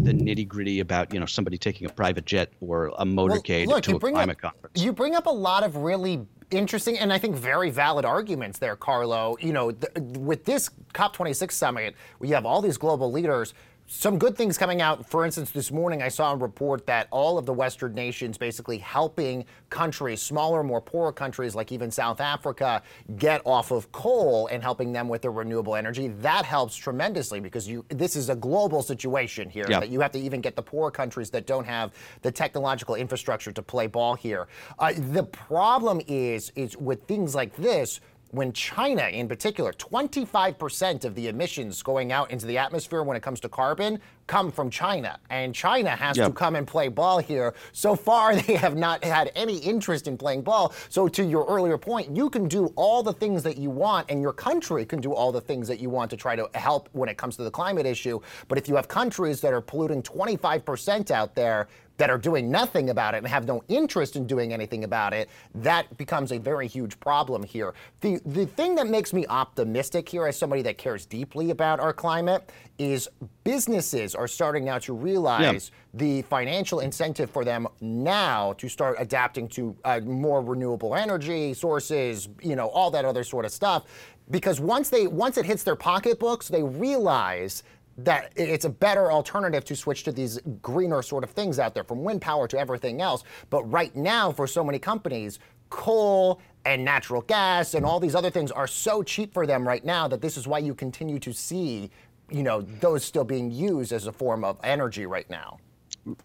the 0.00 0.12
nitty 0.12 0.46
gritty 0.46 0.78
about 0.78 1.12
you 1.12 1.18
know 1.18 1.26
somebody 1.26 1.58
taking 1.58 1.86
a 1.86 1.90
private 1.90 2.24
jet 2.24 2.52
or 2.60 2.92
a 2.98 3.04
motorcade 3.04 3.66
well, 3.66 3.76
look, 3.76 3.84
to 3.84 3.96
a 3.96 4.00
climate 4.00 4.36
up, 4.36 4.52
conference. 4.52 4.82
You 4.82 4.92
bring 4.92 5.16
up 5.16 5.26
a 5.26 5.30
lot 5.30 5.64
of 5.64 5.76
really 5.76 6.24
interesting 6.50 6.98
and 6.98 7.12
I 7.12 7.18
think 7.18 7.34
very 7.34 7.70
valid 7.70 8.04
arguments 8.04 8.58
there, 8.58 8.76
Carlo. 8.76 9.36
You 9.40 9.52
know, 9.52 9.72
th- 9.72 9.92
with 10.16 10.44
this 10.44 10.70
COP26 10.94 11.50
summit, 11.52 11.96
we 12.20 12.28
have 12.30 12.46
all 12.46 12.62
these 12.62 12.78
global 12.78 13.10
leaders 13.10 13.54
some 13.90 14.18
good 14.18 14.36
things 14.36 14.58
coming 14.58 14.82
out. 14.82 15.08
For 15.08 15.24
instance, 15.24 15.50
this 15.50 15.72
morning 15.72 16.02
I 16.02 16.08
saw 16.08 16.34
a 16.34 16.36
report 16.36 16.86
that 16.86 17.08
all 17.10 17.38
of 17.38 17.46
the 17.46 17.54
Western 17.54 17.94
nations 17.94 18.36
basically 18.36 18.76
helping 18.76 19.46
countries, 19.70 20.20
smaller, 20.20 20.62
more 20.62 20.82
poor 20.82 21.10
countries 21.10 21.54
like 21.54 21.72
even 21.72 21.90
South 21.90 22.20
Africa, 22.20 22.82
get 23.16 23.40
off 23.46 23.70
of 23.70 23.90
coal 23.90 24.46
and 24.48 24.62
helping 24.62 24.92
them 24.92 25.08
with 25.08 25.22
their 25.22 25.30
renewable 25.30 25.74
energy. 25.74 26.08
That 26.08 26.44
helps 26.44 26.76
tremendously 26.76 27.40
because 27.40 27.66
you 27.66 27.82
this 27.88 28.14
is 28.14 28.28
a 28.28 28.36
global 28.36 28.82
situation 28.82 29.48
here 29.48 29.64
that 29.66 29.88
you 29.88 30.00
have 30.00 30.12
to 30.12 30.18
even 30.18 30.42
get 30.42 30.54
the 30.54 30.62
poor 30.62 30.90
countries 30.90 31.30
that 31.30 31.46
don't 31.46 31.64
have 31.64 31.92
the 32.20 32.30
technological 32.30 32.94
infrastructure 32.94 33.52
to 33.52 33.62
play 33.62 33.86
ball 33.86 34.14
here. 34.14 34.48
Uh, 34.78 34.92
the 34.96 35.24
problem 35.24 36.02
is 36.06 36.52
is 36.56 36.76
with 36.76 37.02
things 37.04 37.34
like 37.34 37.56
this 37.56 38.00
when 38.30 38.52
China, 38.52 39.02
in 39.04 39.28
particular, 39.28 39.72
25% 39.72 41.04
of 41.04 41.14
the 41.14 41.28
emissions 41.28 41.82
going 41.82 42.12
out 42.12 42.30
into 42.30 42.46
the 42.46 42.58
atmosphere 42.58 43.02
when 43.02 43.16
it 43.16 43.22
comes 43.22 43.40
to 43.40 43.48
carbon 43.48 43.98
come 44.26 44.52
from 44.52 44.68
China. 44.68 45.18
And 45.30 45.54
China 45.54 45.90
has 45.90 46.16
yep. 46.16 46.28
to 46.28 46.32
come 46.32 46.54
and 46.54 46.66
play 46.66 46.88
ball 46.88 47.18
here. 47.18 47.54
So 47.72 47.96
far, 47.96 48.36
they 48.40 48.54
have 48.54 48.76
not 48.76 49.02
had 49.02 49.32
any 49.34 49.58
interest 49.58 50.06
in 50.06 50.18
playing 50.18 50.42
ball. 50.42 50.74
So, 50.90 51.08
to 51.08 51.24
your 51.24 51.46
earlier 51.46 51.78
point, 51.78 52.14
you 52.14 52.28
can 52.30 52.46
do 52.46 52.66
all 52.76 53.02
the 53.02 53.12
things 53.12 53.42
that 53.44 53.56
you 53.56 53.70
want, 53.70 54.10
and 54.10 54.20
your 54.20 54.34
country 54.34 54.84
can 54.84 55.00
do 55.00 55.12
all 55.12 55.32
the 55.32 55.40
things 55.40 55.66
that 55.68 55.80
you 55.80 55.90
want 55.90 56.10
to 56.10 56.16
try 56.16 56.36
to 56.36 56.48
help 56.54 56.88
when 56.92 57.08
it 57.08 57.16
comes 57.16 57.36
to 57.36 57.42
the 57.42 57.50
climate 57.50 57.86
issue. 57.86 58.20
But 58.46 58.58
if 58.58 58.68
you 58.68 58.76
have 58.76 58.88
countries 58.88 59.40
that 59.40 59.52
are 59.52 59.62
polluting 59.62 60.02
25% 60.02 61.10
out 61.10 61.34
there, 61.34 61.68
that 61.98 62.10
are 62.10 62.18
doing 62.18 62.50
nothing 62.50 62.90
about 62.90 63.14
it 63.14 63.18
and 63.18 63.26
have 63.26 63.46
no 63.46 63.62
interest 63.68 64.16
in 64.16 64.26
doing 64.26 64.52
anything 64.52 64.84
about 64.84 65.12
it, 65.12 65.28
that 65.54 65.96
becomes 65.98 66.32
a 66.32 66.38
very 66.38 66.66
huge 66.66 66.98
problem 67.00 67.42
here. 67.42 67.74
The 68.00 68.20
the 68.24 68.46
thing 68.46 68.74
that 68.76 68.88
makes 68.88 69.12
me 69.12 69.26
optimistic 69.26 70.08
here 70.08 70.26
as 70.26 70.38
somebody 70.38 70.62
that 70.62 70.78
cares 70.78 71.04
deeply 71.04 71.50
about 71.50 71.80
our 71.80 71.92
climate 71.92 72.50
is 72.78 73.08
businesses 73.44 74.14
are 74.14 74.28
starting 74.28 74.64
now 74.64 74.78
to 74.78 74.92
realize 74.92 75.70
yeah. 75.70 75.98
the 76.00 76.22
financial 76.22 76.80
incentive 76.80 77.28
for 77.28 77.44
them 77.44 77.66
now 77.80 78.52
to 78.54 78.68
start 78.68 78.96
adapting 78.98 79.48
to 79.48 79.76
uh, 79.84 80.00
more 80.04 80.40
renewable 80.40 80.94
energy 80.94 81.52
sources, 81.52 82.28
you 82.40 82.54
know, 82.54 82.68
all 82.68 82.90
that 82.92 83.04
other 83.04 83.24
sort 83.24 83.44
of 83.44 83.50
stuff 83.50 83.84
because 84.30 84.60
once 84.60 84.90
they 84.90 85.06
once 85.06 85.36
it 85.38 85.46
hits 85.46 85.62
their 85.62 85.76
pocketbooks, 85.76 86.48
they 86.48 86.62
realize 86.62 87.62
that 87.98 88.32
it's 88.36 88.64
a 88.64 88.70
better 88.70 89.10
alternative 89.10 89.64
to 89.64 89.76
switch 89.76 90.04
to 90.04 90.12
these 90.12 90.38
greener 90.62 91.02
sort 91.02 91.24
of 91.24 91.30
things 91.30 91.58
out 91.58 91.74
there, 91.74 91.84
from 91.84 92.04
wind 92.04 92.22
power 92.22 92.46
to 92.48 92.58
everything 92.58 93.02
else. 93.02 93.24
But 93.50 93.64
right 93.64 93.94
now, 93.94 94.30
for 94.30 94.46
so 94.46 94.62
many 94.62 94.78
companies, 94.78 95.40
coal 95.68 96.40
and 96.64 96.84
natural 96.84 97.22
gas 97.22 97.74
and 97.74 97.84
all 97.84 98.00
these 98.00 98.14
other 98.14 98.30
things 98.30 98.50
are 98.50 98.66
so 98.66 99.02
cheap 99.02 99.34
for 99.34 99.46
them 99.46 99.66
right 99.66 99.84
now 99.84 100.08
that 100.08 100.20
this 100.20 100.36
is 100.36 100.46
why 100.46 100.58
you 100.58 100.74
continue 100.74 101.18
to 101.18 101.32
see, 101.32 101.90
you 102.30 102.42
know, 102.42 102.60
those 102.60 103.04
still 103.04 103.24
being 103.24 103.50
used 103.50 103.92
as 103.92 104.06
a 104.06 104.12
form 104.12 104.44
of 104.44 104.58
energy 104.62 105.04
right 105.04 105.28
now. 105.28 105.58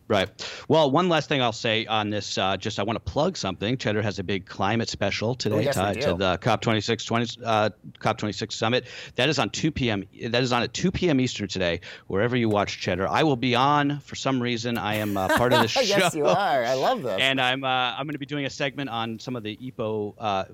Right. 0.08 0.30
Well, 0.68 0.92
one 0.92 1.10
last 1.10 1.30
thing 1.30 1.42
I'll 1.42 1.52
say 1.52 1.86
on 1.86 2.10
this, 2.10 2.38
uh, 2.38 2.58
just 2.58 2.80
I 2.80 2.84
want 2.84 3.04
to 3.04 3.12
plug 3.12 3.38
something. 3.38 3.78
Cheddar 3.78 4.02
has 4.02 4.20
a 4.20 4.24
big 4.24 4.46
climate 4.46 4.90
special 4.90 5.36
today 5.36 5.56
oh, 5.56 5.60
yes, 5.60 5.76
tied 5.76 6.02
to 6.02 6.14
the 6.14 6.38
COP26 6.38 7.06
20, 7.06 7.44
uh, 7.44 7.70
COP26 8.00 8.52
summit. 8.52 8.86
That 9.16 9.30
is 9.30 9.40
on 9.40 9.50
2 9.50 9.72
p.m. 9.72 10.04
That 10.28 10.44
is 10.44 10.52
on 10.52 10.64
at 10.64 10.74
2 10.74 10.92
p.m. 10.92 11.20
Eastern 11.20 11.48
today. 11.48 11.82
Wherever 12.08 12.36
you 12.36 12.50
watch 12.50 12.80
Cheddar, 12.80 13.08
I 13.08 13.24
will 13.24 13.36
be 13.36 13.56
on 13.56 14.00
for 14.00 14.16
some 14.16 14.42
reason. 14.42 14.78
I 14.78 14.96
am 14.96 15.18
uh, 15.18 15.28
part 15.38 15.54
of 15.54 15.62
the 15.62 15.68
show. 15.70 15.82
yes, 15.82 16.16
you 16.16 16.26
are. 16.26 16.64
I 16.64 16.74
love 16.74 17.04
this. 17.04 17.20
And 17.20 17.40
I'm 17.40 17.64
uh, 17.64 17.68
I'm 17.68 18.06
going 18.06 18.14
to 18.14 18.20
be 18.20 18.26
doing 18.26 18.46
a 18.46 18.50
segment 18.50 18.90
on 18.90 19.20
some 19.20 19.36
of 19.36 19.44
the 19.44 19.58
EPO. 19.58 20.16
Uh, 20.18 20.46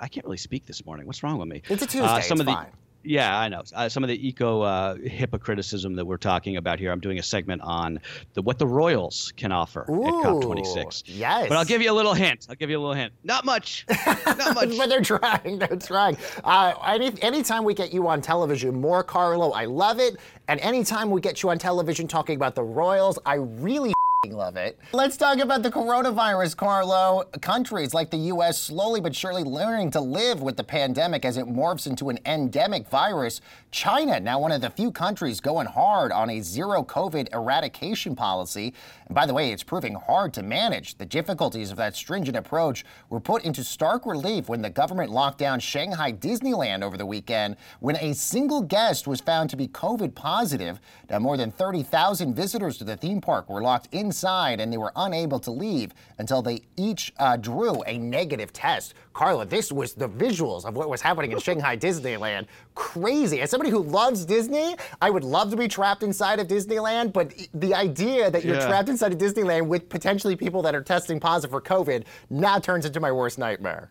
I 0.00 0.08
can't 0.08 0.24
really 0.24 0.38
speak 0.38 0.66
this 0.66 0.84
morning. 0.86 1.06
What's 1.06 1.22
wrong 1.22 1.38
with 1.38 1.48
me? 1.48 1.62
It's 1.68 1.82
a 1.82 1.86
Tuesday. 1.86 2.00
Uh, 2.00 2.20
some 2.20 2.36
it's 2.36 2.40
of 2.40 2.46
the, 2.46 2.52
fine 2.52 2.72
yeah, 3.04 3.38
I 3.38 3.48
know. 3.48 3.62
Uh, 3.74 3.88
some 3.88 4.02
of 4.02 4.08
the 4.08 4.26
eco 4.26 4.62
uh, 4.62 4.96
HIPAA 4.96 5.40
criticism 5.40 5.94
that 5.96 6.04
we're 6.04 6.16
talking 6.16 6.56
about 6.56 6.78
here. 6.78 6.92
I'm 6.92 7.00
doing 7.00 7.18
a 7.18 7.22
segment 7.22 7.62
on 7.62 8.00
the 8.34 8.42
what 8.42 8.58
the 8.58 8.66
Royals 8.66 9.32
can 9.36 9.52
offer 9.52 9.84
Ooh, 9.88 10.06
at 10.06 10.12
COP26. 10.24 11.04
Yes. 11.06 11.48
But 11.48 11.56
I'll 11.56 11.64
give 11.64 11.82
you 11.82 11.90
a 11.90 11.94
little 11.94 12.14
hint. 12.14 12.46
I'll 12.48 12.56
give 12.56 12.70
you 12.70 12.78
a 12.78 12.80
little 12.80 12.94
hint. 12.94 13.12
Not 13.24 13.44
much. 13.44 13.86
Not 14.06 14.54
much. 14.54 14.76
but 14.76 14.88
they're 14.88 15.00
trying. 15.00 15.58
They're 15.58 15.76
trying. 15.76 16.16
Uh, 16.44 16.74
any 16.86 17.12
anytime 17.22 17.64
we 17.64 17.74
get 17.74 17.92
you 17.92 18.08
on 18.08 18.20
television, 18.20 18.80
more 18.80 19.02
Carlo, 19.02 19.50
I 19.52 19.64
love 19.64 19.98
it. 19.98 20.16
And 20.48 20.60
anytime 20.60 21.10
we 21.10 21.20
get 21.20 21.42
you 21.42 21.50
on 21.50 21.58
television 21.58 22.08
talking 22.08 22.36
about 22.36 22.54
the 22.54 22.64
Royals, 22.64 23.18
I 23.24 23.34
really 23.34 23.92
love 24.30 24.56
it. 24.56 24.78
Let's 24.92 25.16
talk 25.16 25.38
about 25.38 25.64
the 25.64 25.70
coronavirus, 25.70 26.56
Carlo. 26.56 27.24
Countries 27.40 27.92
like 27.92 28.10
the 28.10 28.18
U.S. 28.18 28.56
slowly 28.56 29.00
but 29.00 29.16
surely 29.16 29.42
learning 29.42 29.90
to 29.92 30.00
live 30.00 30.42
with 30.42 30.56
the 30.56 30.62
pandemic 30.62 31.24
as 31.24 31.36
it 31.36 31.46
morphs 31.46 31.88
into 31.88 32.08
an 32.08 32.20
endemic 32.24 32.88
virus. 32.88 33.40
China, 33.72 34.20
now 34.20 34.38
one 34.38 34.52
of 34.52 34.60
the 34.60 34.68
few 34.68 34.92
countries 34.92 35.40
going 35.40 35.66
hard 35.66 36.12
on 36.12 36.28
a 36.28 36.42
zero 36.42 36.82
COVID 36.84 37.32
eradication 37.32 38.14
policy. 38.14 38.74
And 39.06 39.14
by 39.14 39.24
the 39.24 39.32
way, 39.32 39.50
it's 39.50 39.62
proving 39.62 39.94
hard 39.94 40.34
to 40.34 40.42
manage. 40.42 40.98
The 40.98 41.06
difficulties 41.06 41.70
of 41.70 41.78
that 41.78 41.96
stringent 41.96 42.36
approach 42.36 42.84
were 43.08 43.18
put 43.18 43.44
into 43.44 43.64
stark 43.64 44.04
relief 44.04 44.50
when 44.50 44.60
the 44.60 44.68
government 44.68 45.10
locked 45.10 45.38
down 45.38 45.58
Shanghai 45.58 46.12
Disneyland 46.12 46.82
over 46.82 46.98
the 46.98 47.06
weekend 47.06 47.56
when 47.80 47.96
a 47.96 48.12
single 48.12 48.60
guest 48.60 49.06
was 49.06 49.22
found 49.22 49.48
to 49.48 49.56
be 49.56 49.68
COVID 49.68 50.14
positive. 50.14 50.78
Now, 51.08 51.20
more 51.20 51.38
than 51.38 51.50
30,000 51.50 52.34
visitors 52.34 52.76
to 52.76 52.84
the 52.84 52.98
theme 52.98 53.22
park 53.22 53.48
were 53.48 53.62
locked 53.62 53.88
inside 53.92 54.60
and 54.60 54.70
they 54.70 54.78
were 54.78 54.92
unable 54.96 55.40
to 55.40 55.50
leave 55.50 55.94
until 56.18 56.42
they 56.42 56.60
each 56.76 57.10
uh, 57.16 57.38
drew 57.38 57.82
a 57.84 57.96
negative 57.96 58.52
test. 58.52 58.92
Carla, 59.14 59.46
this 59.46 59.72
was 59.72 59.94
the 59.94 60.08
visuals 60.08 60.66
of 60.66 60.76
what 60.76 60.90
was 60.90 61.00
happening 61.00 61.32
in 61.32 61.38
Shanghai 61.38 61.76
Disneyland. 61.76 62.46
Crazy. 62.74 63.40
As 63.40 63.50
somebody 63.62 63.70
who 63.70 63.90
loves 63.90 64.24
Disney, 64.24 64.76
I 65.00 65.10
would 65.10 65.24
love 65.24 65.50
to 65.50 65.56
be 65.56 65.68
trapped 65.68 66.02
inside 66.02 66.40
of 66.40 66.48
Disneyland, 66.48 67.12
but 67.12 67.32
the 67.54 67.74
idea 67.74 68.30
that 68.30 68.44
you're 68.44 68.56
yeah. 68.56 68.66
trapped 68.66 68.88
inside 68.88 69.12
of 69.12 69.18
Disneyland 69.18 69.66
with 69.66 69.88
potentially 69.88 70.34
people 70.34 70.62
that 70.62 70.74
are 70.74 70.82
testing 70.82 71.20
positive 71.20 71.50
for 71.52 71.60
COVID 71.60 72.04
now 72.30 72.58
turns 72.58 72.86
into 72.86 72.98
my 72.98 73.12
worst 73.12 73.38
nightmare. 73.38 73.90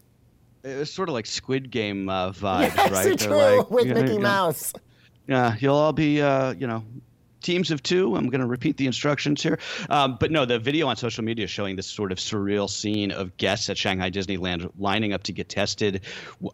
It's 0.64 0.92
sort 0.92 1.08
of 1.10 1.14
like 1.14 1.26
Squid 1.26 1.72
Game 1.72 2.10
uh, 2.10 2.32
vibes, 2.34 2.76
yes, 2.76 2.92
right? 2.92 3.20
True, 3.20 3.58
like, 3.60 3.72
with 3.72 3.88
Mickey 3.88 4.18
Mouse. 4.18 4.74
Yeah, 5.28 5.56
you'll 5.60 5.76
all 5.76 5.94
be, 5.94 6.22
uh, 6.22 6.54
you 6.54 6.68
know, 6.68 6.84
teams 7.42 7.72
of 7.72 7.84
two. 7.84 8.16
I'm 8.16 8.30
going 8.30 8.42
to 8.42 8.48
repeat 8.48 8.78
the 8.78 8.88
instructions 8.88 9.42
here. 9.42 9.60
Um, 9.90 10.18
but 10.20 10.32
no, 10.32 10.46
the 10.46 10.60
video 10.60 10.88
on 10.88 10.96
social 10.96 11.24
media 11.24 11.48
showing 11.48 11.76
this 11.76 11.88
sort 11.88 12.12
of 12.12 12.18
surreal 12.18 12.70
scene 12.70 13.12
of 13.12 13.36
guests 13.38 13.70
at 13.70 13.78
Shanghai 13.78 14.12
Disneyland 14.12 14.72
lining 14.78 15.14
up 15.14 15.24
to 15.24 15.34
get 15.34 15.50
tested, 15.50 16.02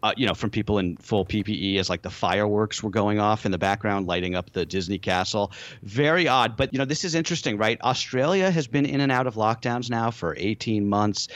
uh, 0.02 0.12
you 0.16 0.26
know, 0.26 0.34
from 0.34 0.50
people 0.50 0.78
in 0.78 0.96
full 0.96 1.24
PPE 1.24 1.78
as 1.78 1.88
like 1.88 2.02
the 2.02 2.10
fireworks 2.10 2.82
were 2.82 2.90
going 2.90 3.18
off 3.18 3.46
in 3.46 3.52
the 3.52 3.58
background, 3.58 4.06
lighting 4.06 4.34
up 4.34 4.50
the 4.52 4.66
Disney 4.66 4.98
castle. 4.98 5.52
Very 5.82 6.28
odd. 6.28 6.56
But, 6.56 6.72
you 6.72 6.78
know, 6.78 6.84
this 6.84 7.04
is 7.04 7.14
interesting, 7.14 7.58
right? 7.58 7.80
Australia 7.82 8.50
has 8.50 8.66
been 8.66 8.86
in 8.86 9.00
and 9.00 9.12
out 9.12 9.26
of 9.26 9.34
lockdowns 9.34 9.90
now 9.90 10.10
for 10.10 10.34
18 10.38 10.88
months 10.88 11.28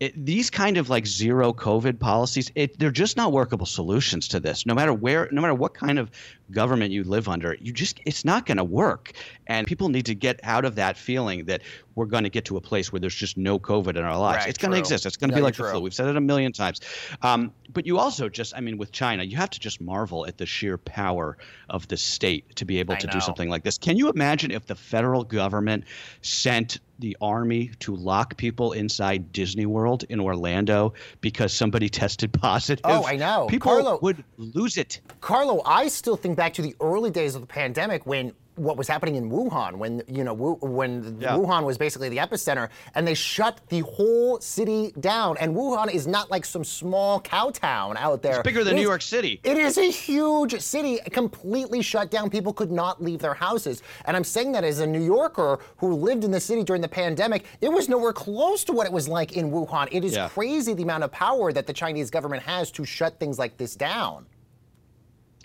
it, 0.00 0.26
these 0.26 0.50
kind 0.50 0.76
of 0.76 0.88
like 0.88 1.06
zero 1.06 1.52
COVID 1.52 1.98
policies, 1.98 2.50
it, 2.54 2.78
they're 2.78 2.90
just 2.90 3.16
not 3.16 3.32
workable 3.32 3.66
solutions 3.66 4.28
to 4.28 4.40
this. 4.40 4.64
No 4.64 4.74
matter 4.74 4.92
where, 4.92 5.28
no 5.32 5.40
matter 5.40 5.54
what 5.54 5.74
kind 5.74 5.98
of 5.98 6.10
government 6.50 6.92
you 6.92 7.04
live 7.04 7.28
under, 7.28 7.56
you 7.60 7.72
just 7.72 8.00
it's 8.06 8.24
not 8.24 8.46
going 8.46 8.56
to 8.58 8.64
work. 8.64 9.12
And 9.46 9.66
people 9.66 9.88
need 9.88 10.06
to 10.06 10.14
get 10.14 10.40
out 10.42 10.64
of 10.64 10.76
that 10.76 10.96
feeling 10.96 11.46
that 11.46 11.62
we're 11.98 12.06
going 12.06 12.22
to 12.22 12.30
get 12.30 12.44
to 12.44 12.56
a 12.56 12.60
place 12.60 12.92
where 12.92 13.00
there's 13.00 13.14
just 13.14 13.36
no 13.36 13.58
COVID 13.58 13.96
in 13.96 14.04
our 14.04 14.16
lives. 14.16 14.42
Right, 14.42 14.48
it's 14.48 14.58
going 14.58 14.70
to 14.70 14.78
exist. 14.78 15.04
It's 15.04 15.16
going 15.16 15.30
to 15.30 15.36
be 15.36 15.42
like 15.42 15.54
true. 15.54 15.66
the 15.66 15.72
flu. 15.72 15.80
We've 15.80 15.92
said 15.92 16.06
it 16.06 16.16
a 16.16 16.20
million 16.20 16.52
times. 16.52 16.80
Um, 17.22 17.52
but 17.72 17.86
you 17.86 17.98
also 17.98 18.28
just, 18.28 18.54
I 18.56 18.60
mean, 18.60 18.78
with 18.78 18.92
China, 18.92 19.24
you 19.24 19.36
have 19.36 19.50
to 19.50 19.58
just 19.58 19.80
marvel 19.80 20.24
at 20.24 20.38
the 20.38 20.46
sheer 20.46 20.78
power 20.78 21.36
of 21.68 21.88
the 21.88 21.96
state 21.96 22.54
to 22.54 22.64
be 22.64 22.78
able 22.78 22.94
to 22.96 23.08
do 23.08 23.20
something 23.20 23.48
like 23.50 23.64
this. 23.64 23.78
Can 23.78 23.96
you 23.96 24.10
imagine 24.10 24.52
if 24.52 24.66
the 24.66 24.76
federal 24.76 25.24
government 25.24 25.84
sent 26.22 26.78
the 27.00 27.16
army 27.20 27.70
to 27.78 27.94
lock 27.94 28.36
people 28.36 28.72
inside 28.72 29.32
Disney 29.32 29.66
World 29.66 30.04
in 30.08 30.20
Orlando 30.20 30.94
because 31.20 31.52
somebody 31.52 31.88
tested 31.88 32.32
positive. 32.32 32.84
Oh, 32.84 33.04
I 33.06 33.16
know. 33.16 33.46
People 33.48 33.72
Carlo, 33.72 33.98
would 34.02 34.24
lose 34.36 34.76
it. 34.76 35.00
Carlo, 35.20 35.62
I 35.64 35.88
still 35.88 36.16
think 36.16 36.36
back 36.36 36.54
to 36.54 36.62
the 36.62 36.74
early 36.80 37.10
days 37.10 37.36
of 37.36 37.40
the 37.40 37.46
pandemic 37.46 38.04
when 38.04 38.32
what 38.58 38.76
was 38.76 38.88
happening 38.88 39.14
in 39.14 39.30
Wuhan 39.30 39.76
when 39.76 40.02
you 40.08 40.24
know 40.24 40.34
when 40.34 41.18
yeah. 41.20 41.30
Wuhan 41.30 41.64
was 41.64 41.78
basically 41.78 42.08
the 42.08 42.18
epicenter, 42.18 42.68
and 42.94 43.06
they 43.06 43.14
shut 43.14 43.60
the 43.68 43.80
whole 43.80 44.40
city 44.40 44.92
down. 45.00 45.36
And 45.38 45.54
Wuhan 45.54 45.92
is 45.92 46.06
not 46.06 46.30
like 46.30 46.44
some 46.44 46.64
small 46.64 47.20
cow 47.20 47.50
town 47.50 47.96
out 47.96 48.22
there. 48.22 48.40
It's 48.40 48.42
bigger 48.42 48.64
than 48.64 48.74
it 48.74 48.76
New 48.76 48.82
is, 48.82 48.88
York 48.88 49.02
City. 49.02 49.40
It 49.44 49.56
is 49.56 49.78
a 49.78 49.90
huge 49.90 50.60
city, 50.60 50.98
completely 51.10 51.82
shut 51.82 52.10
down. 52.10 52.30
People 52.30 52.52
could 52.52 52.70
not 52.70 53.02
leave 53.02 53.20
their 53.20 53.34
houses. 53.34 53.82
And 54.04 54.16
I'm 54.16 54.24
saying 54.24 54.52
that 54.52 54.64
as 54.64 54.80
a 54.80 54.86
New 54.86 55.02
Yorker 55.02 55.58
who 55.76 55.94
lived 55.94 56.24
in 56.24 56.30
the 56.30 56.40
city 56.40 56.64
during 56.64 56.82
the 56.82 56.88
pandemic, 56.88 57.44
it 57.60 57.68
was 57.68 57.88
nowhere 57.88 58.12
close 58.12 58.64
to 58.64 58.72
what 58.72 58.86
it 58.86 58.92
was 58.92 59.08
like 59.08 59.36
in 59.36 59.50
Wuhan. 59.50 59.88
It 59.92 60.04
is 60.04 60.14
yeah. 60.14 60.28
crazy 60.28 60.74
the 60.74 60.82
amount 60.82 61.04
of 61.04 61.12
power 61.12 61.52
that 61.52 61.66
the 61.66 61.72
Chinese 61.72 62.10
government 62.10 62.42
has 62.42 62.70
to 62.72 62.84
shut 62.84 63.18
things 63.18 63.38
like 63.38 63.56
this 63.56 63.74
down. 63.74 64.26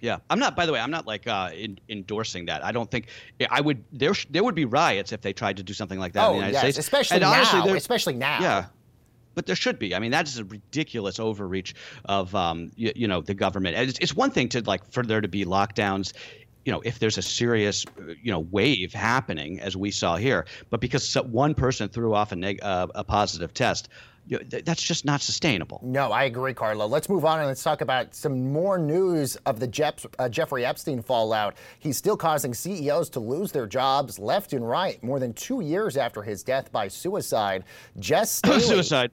Yeah, 0.03 0.17
I'm 0.29 0.37
not. 0.37 0.57
By 0.57 0.65
the 0.65 0.73
way, 0.73 0.81
I'm 0.81 0.91
not 0.91 1.07
like 1.07 1.27
uh, 1.27 1.51
in, 1.55 1.79
endorsing 1.87 2.47
that. 2.47 2.61
I 2.61 2.73
don't 2.73 2.91
think 2.91 3.07
I 3.49 3.61
would. 3.61 3.85
There, 3.93 4.11
there 4.29 4.43
would 4.43 4.53
be 4.53 4.65
riots 4.65 5.13
if 5.13 5.21
they 5.21 5.31
tried 5.31 5.55
to 5.57 5.63
do 5.63 5.71
something 5.71 5.97
like 5.97 6.11
that 6.11 6.27
oh, 6.27 6.31
in 6.31 6.31
the 6.31 6.37
United 6.39 6.53
yes, 6.53 6.61
States, 6.61 6.77
especially 6.77 7.15
and 7.15 7.21
now. 7.21 7.73
Especially 7.73 8.13
now. 8.13 8.41
Yeah, 8.41 8.65
but 9.33 9.45
there 9.45 9.55
should 9.55 9.79
be. 9.79 9.95
I 9.95 9.99
mean, 9.99 10.11
that 10.11 10.27
is 10.27 10.37
a 10.37 10.43
ridiculous 10.43 11.21
overreach 11.21 11.73
of 12.03 12.35
um, 12.35 12.71
you, 12.75 12.91
you 12.97 13.07
know 13.07 13.21
the 13.21 13.33
government. 13.33 13.77
It's, 13.77 13.97
it's 13.99 14.13
one 14.13 14.29
thing 14.29 14.49
to 14.49 14.61
like 14.63 14.91
for 14.91 15.03
there 15.03 15.21
to 15.21 15.29
be 15.29 15.45
lockdowns 15.45 16.11
you 16.65 16.71
know, 16.71 16.81
if 16.85 16.99
there's 16.99 17.17
a 17.17 17.21
serious, 17.21 17.85
you 18.21 18.31
know, 18.31 18.39
wave 18.39 18.93
happening 18.93 19.59
as 19.59 19.75
we 19.75 19.91
saw 19.91 20.15
here, 20.15 20.45
but 20.69 20.79
because 20.79 21.13
one 21.15 21.53
person 21.53 21.89
threw 21.89 22.13
off 22.13 22.31
a, 22.31 22.37
neg- 22.37 22.63
uh, 22.63 22.87
a 22.95 23.03
positive 23.03 23.53
test, 23.53 23.89
you 23.89 23.89
know, 23.89 23.91
th- 23.91 24.11
that's 24.27 24.81
just 24.81 25.05
not 25.05 25.21
sustainable. 25.21 25.79
No, 25.83 26.11
I 26.11 26.23
agree, 26.23 26.53
Carlo. 26.53 26.87
Let's 26.87 27.09
move 27.09 27.25
on 27.25 27.39
and 27.39 27.47
let's 27.47 27.63
talk 27.63 27.81
about 27.81 28.15
some 28.15 28.51
more 28.51 28.77
news 28.77 29.35
of 29.45 29.59
the 29.59 29.67
Jeff, 29.67 30.05
uh, 30.19 30.29
Jeffrey 30.29 30.65
Epstein 30.65 31.01
fallout. 31.01 31.55
He's 31.79 31.97
still 31.97 32.17
causing 32.17 32.53
CEOs 32.53 33.09
to 33.11 33.19
lose 33.19 33.51
their 33.51 33.67
jobs 33.67 34.19
left 34.19 34.53
and 34.53 34.67
right 34.67 35.01
more 35.03 35.19
than 35.19 35.33
two 35.33 35.61
years 35.61 35.97
after 35.97 36.21
his 36.21 36.43
death 36.43 36.71
by 36.71 36.87
suicide. 36.87 37.63
Jes 37.99 38.31
Staley, 38.43 38.59
suicide. 38.61 39.11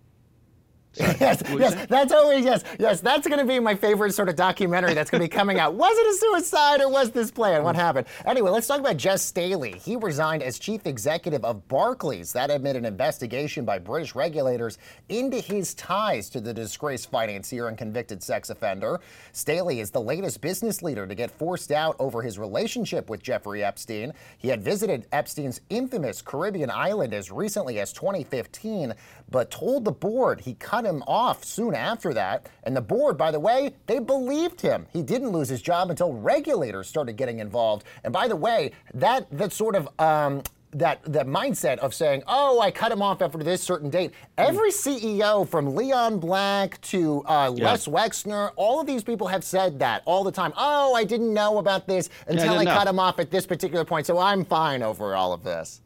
yes, 0.98 1.40
yes, 1.48 1.86
that's 1.86 2.12
always 2.12 2.44
yes, 2.44 2.64
yes. 2.80 3.00
That's 3.00 3.28
going 3.28 3.38
to 3.38 3.44
be 3.44 3.60
my 3.60 3.76
favorite 3.76 4.12
sort 4.12 4.28
of 4.28 4.34
documentary 4.34 4.92
that's 4.92 5.08
going 5.08 5.20
to 5.20 5.24
be 5.24 5.28
coming 5.28 5.60
out. 5.60 5.74
Was 5.74 5.96
it 5.96 6.06
a 6.08 6.18
suicide 6.18 6.80
or 6.80 6.90
was 6.90 7.12
this 7.12 7.30
planned? 7.30 7.62
What 7.62 7.76
happened? 7.76 8.08
Anyway, 8.26 8.50
let's 8.50 8.66
talk 8.66 8.80
about 8.80 9.02
Jes 9.02 9.22
Staley. 9.22 9.78
He 9.78 9.94
resigned 9.94 10.42
as 10.42 10.58
chief 10.58 10.88
executive 10.88 11.44
of 11.44 11.68
Barclays. 11.68 12.32
That 12.32 12.50
amid 12.50 12.74
an 12.74 12.84
investigation 12.84 13.64
by 13.64 13.78
British 13.78 14.16
regulators 14.16 14.78
into 15.08 15.38
his 15.38 15.74
ties 15.74 16.28
to 16.30 16.40
the 16.40 16.52
disgraced 16.52 17.08
financier 17.08 17.68
and 17.68 17.78
convicted 17.78 18.20
sex 18.20 18.50
offender. 18.50 19.00
Staley 19.30 19.78
is 19.78 19.92
the 19.92 20.00
latest 20.00 20.40
business 20.40 20.82
leader 20.82 21.06
to 21.06 21.14
get 21.14 21.30
forced 21.30 21.70
out 21.70 21.94
over 22.00 22.20
his 22.20 22.36
relationship 22.36 23.08
with 23.08 23.22
Jeffrey 23.22 23.62
Epstein. 23.62 24.12
He 24.38 24.48
had 24.48 24.60
visited 24.60 25.06
Epstein's 25.12 25.60
infamous 25.70 26.20
Caribbean 26.20 26.70
island 26.70 27.14
as 27.14 27.30
recently 27.30 27.78
as 27.78 27.92
2015, 27.92 28.92
but 29.30 29.52
told 29.52 29.84
the 29.84 29.92
board 29.92 30.40
he 30.40 30.54
cut 30.54 30.79
him 30.84 31.02
off 31.06 31.44
soon 31.44 31.74
after 31.74 32.12
that. 32.14 32.48
And 32.64 32.76
the 32.76 32.80
board, 32.80 33.16
by 33.16 33.30
the 33.30 33.40
way, 33.40 33.74
they 33.86 33.98
believed 33.98 34.60
him. 34.60 34.86
He 34.92 35.02
didn't 35.02 35.30
lose 35.30 35.48
his 35.48 35.62
job 35.62 35.90
until 35.90 36.12
regulators 36.12 36.88
started 36.88 37.16
getting 37.16 37.38
involved. 37.38 37.84
And 38.04 38.12
by 38.12 38.28
the 38.28 38.36
way, 38.36 38.72
that 38.94 39.26
that 39.30 39.52
sort 39.52 39.76
of 39.76 39.88
um, 39.98 40.42
that 40.72 41.02
that 41.04 41.26
mindset 41.26 41.78
of 41.78 41.94
saying, 41.94 42.22
"Oh, 42.26 42.60
I 42.60 42.70
cut 42.70 42.92
him 42.92 43.02
off 43.02 43.22
after 43.22 43.38
this 43.38 43.62
certain 43.62 43.90
date." 43.90 44.12
Every 44.38 44.70
CEO, 44.70 45.48
from 45.48 45.74
Leon 45.74 46.18
Black 46.18 46.80
to 46.82 47.22
uh, 47.24 47.52
yeah. 47.54 47.64
Les 47.64 47.86
Wexner, 47.86 48.52
all 48.56 48.80
of 48.80 48.86
these 48.86 49.02
people 49.02 49.26
have 49.26 49.44
said 49.44 49.78
that 49.80 50.02
all 50.04 50.24
the 50.24 50.32
time. 50.32 50.52
Oh, 50.56 50.94
I 50.94 51.04
didn't 51.04 51.34
know 51.34 51.58
about 51.58 51.86
this 51.86 52.08
until 52.26 52.52
yeah, 52.52 52.70
I, 52.70 52.72
I 52.72 52.78
cut 52.78 52.86
him 52.86 52.98
off 52.98 53.18
at 53.18 53.30
this 53.30 53.46
particular 53.46 53.84
point, 53.84 54.06
so 54.06 54.18
I'm 54.18 54.44
fine 54.44 54.82
over 54.82 55.14
all 55.14 55.32
of 55.32 55.42
this. 55.42 55.80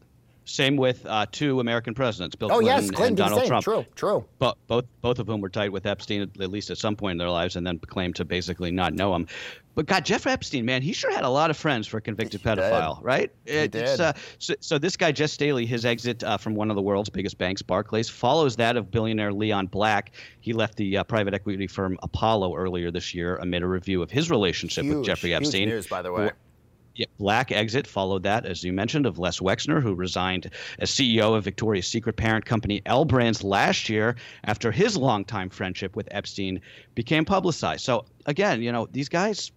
Same 0.47 0.77
with 0.77 1.07
uh, 1.07 1.27
two 1.33 1.61
American 1.61 1.95
presidents, 1.95 2.37
Bill 2.37 2.53
oh, 2.53 2.59
Clinton 2.59 2.85
yes, 2.85 2.91
Clinton 2.91 3.07
and 3.07 3.17
Donald 3.17 3.47
Trump. 3.47 3.65
True, 3.65 3.87
true. 3.95 4.25
But 4.39 4.59
both 4.67 4.85
both 5.01 5.19
of 5.19 5.27
whom 5.27 5.41
were 5.41 5.49
tight 5.49 5.73
with 5.73 5.87
Epstein 5.87 6.23
at 6.23 6.51
least 6.51 6.71
at 6.71 6.79
some 6.79 6.97
point 6.97 7.13
in 7.13 7.19
their 7.19 7.31
lives, 7.31 7.57
and 7.57 7.67
then 7.67 7.79
claimed 7.79 8.17
to 8.17 8.25
basically 8.25 8.71
not 8.71 8.93
know 8.93 9.15
him. 9.15 9.27
But 9.75 9.87
God, 9.87 10.05
Jeff 10.05 10.27
Epstein, 10.27 10.65
man, 10.65 10.83
he 10.83 10.93
sure 10.93 11.13
had 11.13 11.25
a 11.25 11.29
lot 11.29 11.51
of 11.51 11.57
friends 11.57 11.87
for 11.87 11.97
a 11.97 12.01
convicted 12.01 12.41
he 12.41 12.47
pedophile, 12.47 12.99
did. 12.99 13.05
right? 13.05 13.33
He 13.45 13.53
it, 13.53 13.73
did. 13.73 14.01
Uh, 14.01 14.13
so, 14.39 14.55
so, 14.61 14.79
this 14.79 14.97
guy, 14.97 15.13
Jes 15.17 15.33
Staley, 15.33 15.67
his 15.67 15.85
exit 15.85 16.23
uh, 16.23 16.37
from 16.37 16.55
one 16.55 16.71
of 16.71 16.77
the 16.77 16.83
world's 16.83 17.11
biggest 17.11 17.39
banks, 17.39 17.61
Barclays, 17.61 18.09
follows 18.09 18.55
that 18.57 18.77
of 18.77 18.91
billionaire 18.91 19.33
Leon 19.33 19.67
Black. 19.67 20.13
He 20.41 20.53
left 20.53 20.77
the 20.77 20.99
uh, 20.99 21.05
private 21.05 21.35
equity 21.35 21.67
firm 21.67 21.99
Apollo 22.03 22.55
earlier 22.55 22.91
this 22.93 23.15
year 23.15 23.37
amid 23.37 23.63
a 23.63 23.67
review 23.67 24.01
of 24.01 24.11
his 24.11 24.31
relationship 24.31 24.85
huge, 24.85 24.97
with 24.97 25.07
Jeffrey 25.07 25.35
Epstein. 25.35 25.63
Huge 25.63 25.71
news, 25.71 25.87
by 25.89 26.03
the 26.03 26.13
way. 26.13 26.31
Yeah, 26.97 27.07
Black 27.19 27.51
exit 27.51 27.89
followed 27.89 28.23
that, 28.23 28.47
as 28.47 28.63
you 28.63 28.73
mentioned, 28.73 29.05
of 29.05 29.19
Les 29.19 29.41
Wexner, 29.41 29.83
who 29.83 29.95
resigned 29.95 30.51
as 30.79 30.91
CEO 30.91 31.37
of 31.37 31.43
Victoria's 31.43 31.89
Secret 31.89 32.17
parent 32.17 32.45
company 32.45 32.83
L 32.87 33.05
Brands 33.05 33.43
last 33.43 33.89
year 33.89 34.15
after 34.45 34.71
his 34.71 34.97
longtime 34.97 35.51
friendship 35.51 35.97
with 35.97 36.09
Epstein 36.13 36.61
became 36.95 37.25
publicized. 37.25 37.85
So 37.85 38.05
again, 38.27 38.63
you 38.63 38.71
know, 38.71 38.87
these 38.93 39.09
guys 39.09 39.51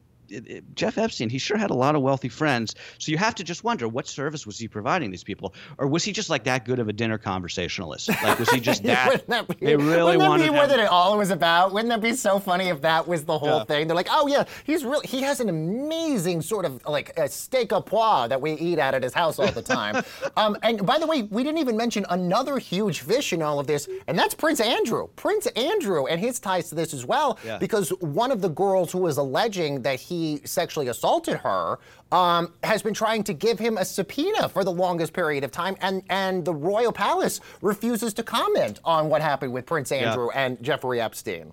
Jeff 0.73 0.97
Epstein, 0.97 1.29
he 1.29 1.37
sure 1.37 1.57
had 1.57 1.69
a 1.69 1.75
lot 1.75 1.95
of 1.95 2.01
wealthy 2.01 2.29
friends. 2.29 2.75
So 2.97 3.11
you 3.11 3.17
have 3.17 3.35
to 3.35 3.43
just 3.43 3.63
wonder 3.63 3.87
what 3.87 4.07
service 4.07 4.45
was 4.45 4.57
he 4.57 4.67
providing 4.67 5.11
these 5.11 5.23
people, 5.23 5.53
or 5.77 5.87
was 5.87 6.03
he 6.03 6.11
just 6.11 6.29
like 6.29 6.43
that 6.45 6.65
good 6.65 6.79
of 6.79 6.87
a 6.87 6.93
dinner 6.93 7.17
conversationalist? 7.17 8.09
Like 8.09 8.39
was 8.39 8.49
he 8.49 8.59
just 8.59 8.83
that? 8.83 9.25
that 9.27 9.47
be, 9.47 9.65
they 9.65 9.75
really 9.75 10.17
wouldn't 10.17 10.29
wanted. 10.29 10.47
That 10.47 10.51
be 10.51 10.57
what 10.57 10.79
it 10.79 10.89
all 10.89 11.17
was 11.17 11.31
about? 11.31 11.73
Wouldn't 11.73 11.89
that 11.89 12.01
be 12.01 12.13
so 12.13 12.39
funny 12.39 12.69
if 12.69 12.81
that 12.81 13.07
was 13.07 13.25
the 13.25 13.37
whole 13.37 13.59
yeah. 13.59 13.63
thing? 13.65 13.87
They're 13.87 13.95
like, 13.95 14.09
oh 14.11 14.27
yeah, 14.27 14.45
he's 14.63 14.83
really 14.83 15.07
he 15.07 15.21
has 15.21 15.39
an 15.39 15.49
amazing 15.49 16.41
sort 16.41 16.65
of 16.65 16.85
like 16.85 17.17
a 17.17 17.27
steak 17.29 17.71
au 17.73 17.81
pois 17.81 18.29
that 18.29 18.41
we 18.41 18.53
eat 18.53 18.79
at 18.79 18.93
at 18.93 19.03
his 19.03 19.13
house 19.13 19.39
all 19.39 19.51
the 19.51 19.61
time. 19.61 20.03
um, 20.37 20.57
and 20.63 20.85
by 20.85 20.99
the 20.99 21.07
way, 21.07 21.23
we 21.23 21.43
didn't 21.43 21.59
even 21.59 21.77
mention 21.77 22.05
another 22.09 22.57
huge 22.57 23.01
fish 23.01 23.33
in 23.33 23.41
all 23.41 23.59
of 23.59 23.67
this, 23.67 23.87
and 24.07 24.17
that's 24.17 24.33
Prince 24.33 24.59
Andrew. 24.59 25.07
Prince 25.15 25.47
Andrew 25.47 26.05
and 26.05 26.19
his 26.19 26.39
ties 26.39 26.69
to 26.69 26.75
this 26.75 26.93
as 26.93 27.05
well, 27.05 27.39
yeah. 27.45 27.57
because 27.57 27.89
one 27.99 28.31
of 28.31 28.41
the 28.41 28.49
girls 28.49 28.91
who 28.91 28.99
was 28.99 29.17
alleging 29.17 29.81
that 29.83 29.99
he 29.99 30.16
he 30.17 30.41
sexually 30.45 30.87
assaulted 30.87 31.37
her, 31.37 31.79
um, 32.11 32.53
has 32.63 32.81
been 32.81 32.93
trying 32.93 33.23
to 33.23 33.33
give 33.33 33.59
him 33.59 33.77
a 33.77 33.85
subpoena 33.85 34.49
for 34.49 34.63
the 34.63 34.71
longest 34.71 35.13
period 35.13 35.43
of 35.43 35.51
time, 35.51 35.75
and 35.81 36.03
and 36.09 36.45
the 36.45 36.53
royal 36.53 36.91
palace 36.91 37.39
refuses 37.61 38.13
to 38.15 38.23
comment 38.23 38.79
on 38.83 39.09
what 39.09 39.21
happened 39.21 39.53
with 39.53 39.65
Prince 39.65 39.91
Andrew 39.91 40.29
yeah. 40.33 40.45
and 40.45 40.61
Jeffrey 40.61 41.01
Epstein. 41.01 41.51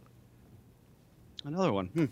Another 1.44 1.72
one. 1.72 1.87
Hmm. 1.88 2.07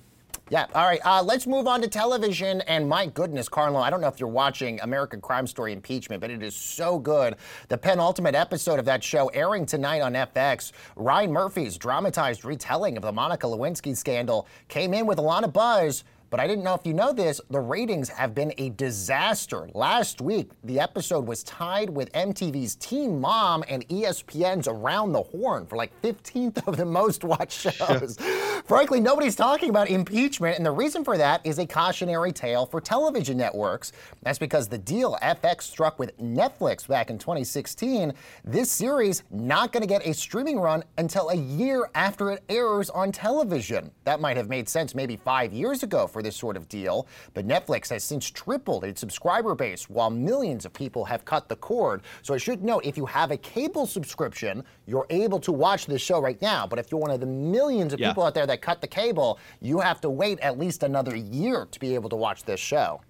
Yeah. 0.51 0.67
All 0.75 0.85
right. 0.85 1.01
Uh, 1.03 1.23
let's 1.23 1.47
move 1.47 1.67
on 1.67 1.81
to 1.81 1.89
television. 1.89 2.61
And 2.63 2.87
my 2.87 3.07
goodness, 3.07 3.49
Carlo, 3.49 3.81
I 3.81 3.89
don't 3.89 4.03
know 4.03 4.09
if 4.09 4.21
you're 4.21 4.29
watching 4.29 4.79
American 4.83 5.19
Crime 5.21 5.47
Story 5.47 5.73
Impeachment, 5.73 6.21
but 6.21 6.31
it 6.31 6.43
is 6.43 6.55
so 6.55 6.99
good. 6.99 7.37
The 7.69 7.79
penultimate 7.79 8.35
episode 8.35 8.79
of 8.79 8.85
that 8.85 9.03
show 9.03 9.29
airing 9.29 9.65
tonight 9.65 10.01
on 10.01 10.13
FX. 10.13 10.73
Ryan 10.95 11.33
Murphy's 11.33 11.79
dramatized 11.79 12.45
retelling 12.45 12.99
of 12.99 13.03
the 13.03 13.13
Monica 13.13 13.47
Lewinsky 13.47 13.97
scandal 13.97 14.47
came 14.69 14.93
in 14.93 15.07
with 15.07 15.19
a 15.19 15.23
lot 15.23 15.43
of 15.43 15.55
buzz. 15.55 16.05
But 16.33 16.41
I 16.41 16.47
didn't 16.47 16.65
know 16.65 16.73
if 16.73 16.87
you 16.87 16.95
know 16.95 17.13
this, 17.13 17.43
the 17.51 17.61
ratings 17.61 18.09
have 18.09 18.35
been 18.35 18.55
a 18.57 18.71
disaster. 18.71 19.69
Last 19.75 20.23
week, 20.23 20.51
the 20.65 20.81
episode 20.81 21.27
was 21.27 21.43
tied 21.43 21.91
with 21.91 22.11
MTV's 22.13 22.75
Teen 22.77 23.21
Mom 23.21 23.63
and 23.69 23.87
ESPN's 23.89 24.67
Around 24.67 25.13
the 25.13 25.25
Horn 25.25 25.67
for 25.67 25.77
like 25.77 25.93
15th 26.01 26.67
of 26.67 26.79
the 26.79 26.87
most 26.87 27.23
watched 27.23 27.61
shows. 27.77 28.17
Frankly, 28.65 28.99
nobody's 28.99 29.37
talking 29.37 29.69
about 29.69 29.91
impeachment, 29.91 30.57
and 30.57 30.65
the 30.65 30.71
reason 30.71 31.05
for 31.05 31.19
that 31.19 31.45
is 31.45 31.59
a 31.59 31.67
cautionary 31.67 32.33
tale 32.33 32.65
for 32.65 32.81
television 32.81 33.37
networks. 33.37 33.93
That's 34.23 34.39
because 34.39 34.69
the 34.69 34.79
deal 34.79 35.19
FX 35.23 35.63
struck 35.63 35.99
with 35.99 36.17
Netflix 36.19 36.89
back 36.89 37.11
in 37.11 37.19
2016, 37.19 38.15
this 38.43 38.73
series 38.73 39.23
not 39.31 39.71
going 39.71 39.83
to 39.83 39.87
get 39.87 40.07
a 40.07 40.15
streaming 40.15 40.59
run 40.59 40.83
until 40.97 41.29
a 41.29 41.37
year 41.37 41.91
after 41.95 42.31
it 42.31 42.43
airs 42.49 42.89
on 42.89 43.13
television. 43.13 43.91
That 44.05 44.23
might 44.23 44.39
have 44.39 44.49
made 44.49 44.67
sense 44.67 44.95
maybe 44.95 45.19
five 45.19 45.53
years 45.53 45.83
ago 45.83 46.07
for 46.07 46.22
this 46.23 46.37
sort 46.37 46.57
of 46.57 46.69
deal, 46.69 47.07
but 47.35 47.47
Netflix 47.47 47.89
has 47.91 48.05
since 48.05 48.31
tripled 48.31 48.85
its 48.85 49.01
subscriber 49.01 49.55
base 49.55 49.89
while 49.89 50.11
millions 50.11 50.65
of 50.65 50.73
people 50.73 51.05
have 51.05 51.25
cut 51.25 51.49
the 51.49 51.57
cord. 51.57 52.03
So 52.23 52.35
I 52.35 52.39
should 52.39 52.63
note 52.63 52.85
if 52.85 52.97
you 52.97 53.07
have 53.07 53.31
a 53.31 53.37
cable 53.37 53.87
subscription, 53.87 54.65
you're 54.87 55.07
able 55.11 55.41
to 55.41 55.53
watch 55.53 55.87
this 55.87 56.03
show 56.03 56.21
right 56.21 56.41
now. 56.41 56.67
But 56.67 56.79
if 56.79 56.91
you're 56.91 57.01
one 57.01 57.11
of 57.11 57.21
the 57.21 57.27
millions 57.27 57.93
of 57.93 58.01
yeah. 58.01 58.09
people 58.09 58.25
out 58.25 58.35
there 58.35 58.47
that 58.47 58.63
cut 58.63 58.81
the 58.81 58.87
cable, 58.87 59.39
you 59.61 59.81
have 59.81 60.01
to 60.03 60.11
wait 60.11 60.41
at 60.41 60.59
least 60.59 60.83
another 60.83 61.17
year 61.17 61.67
to 61.71 61.81
be 61.81 61.95
able 61.95 62.09
to 62.11 62.17
watch 62.17 62.45
this 62.45 62.61
show 62.61 63.01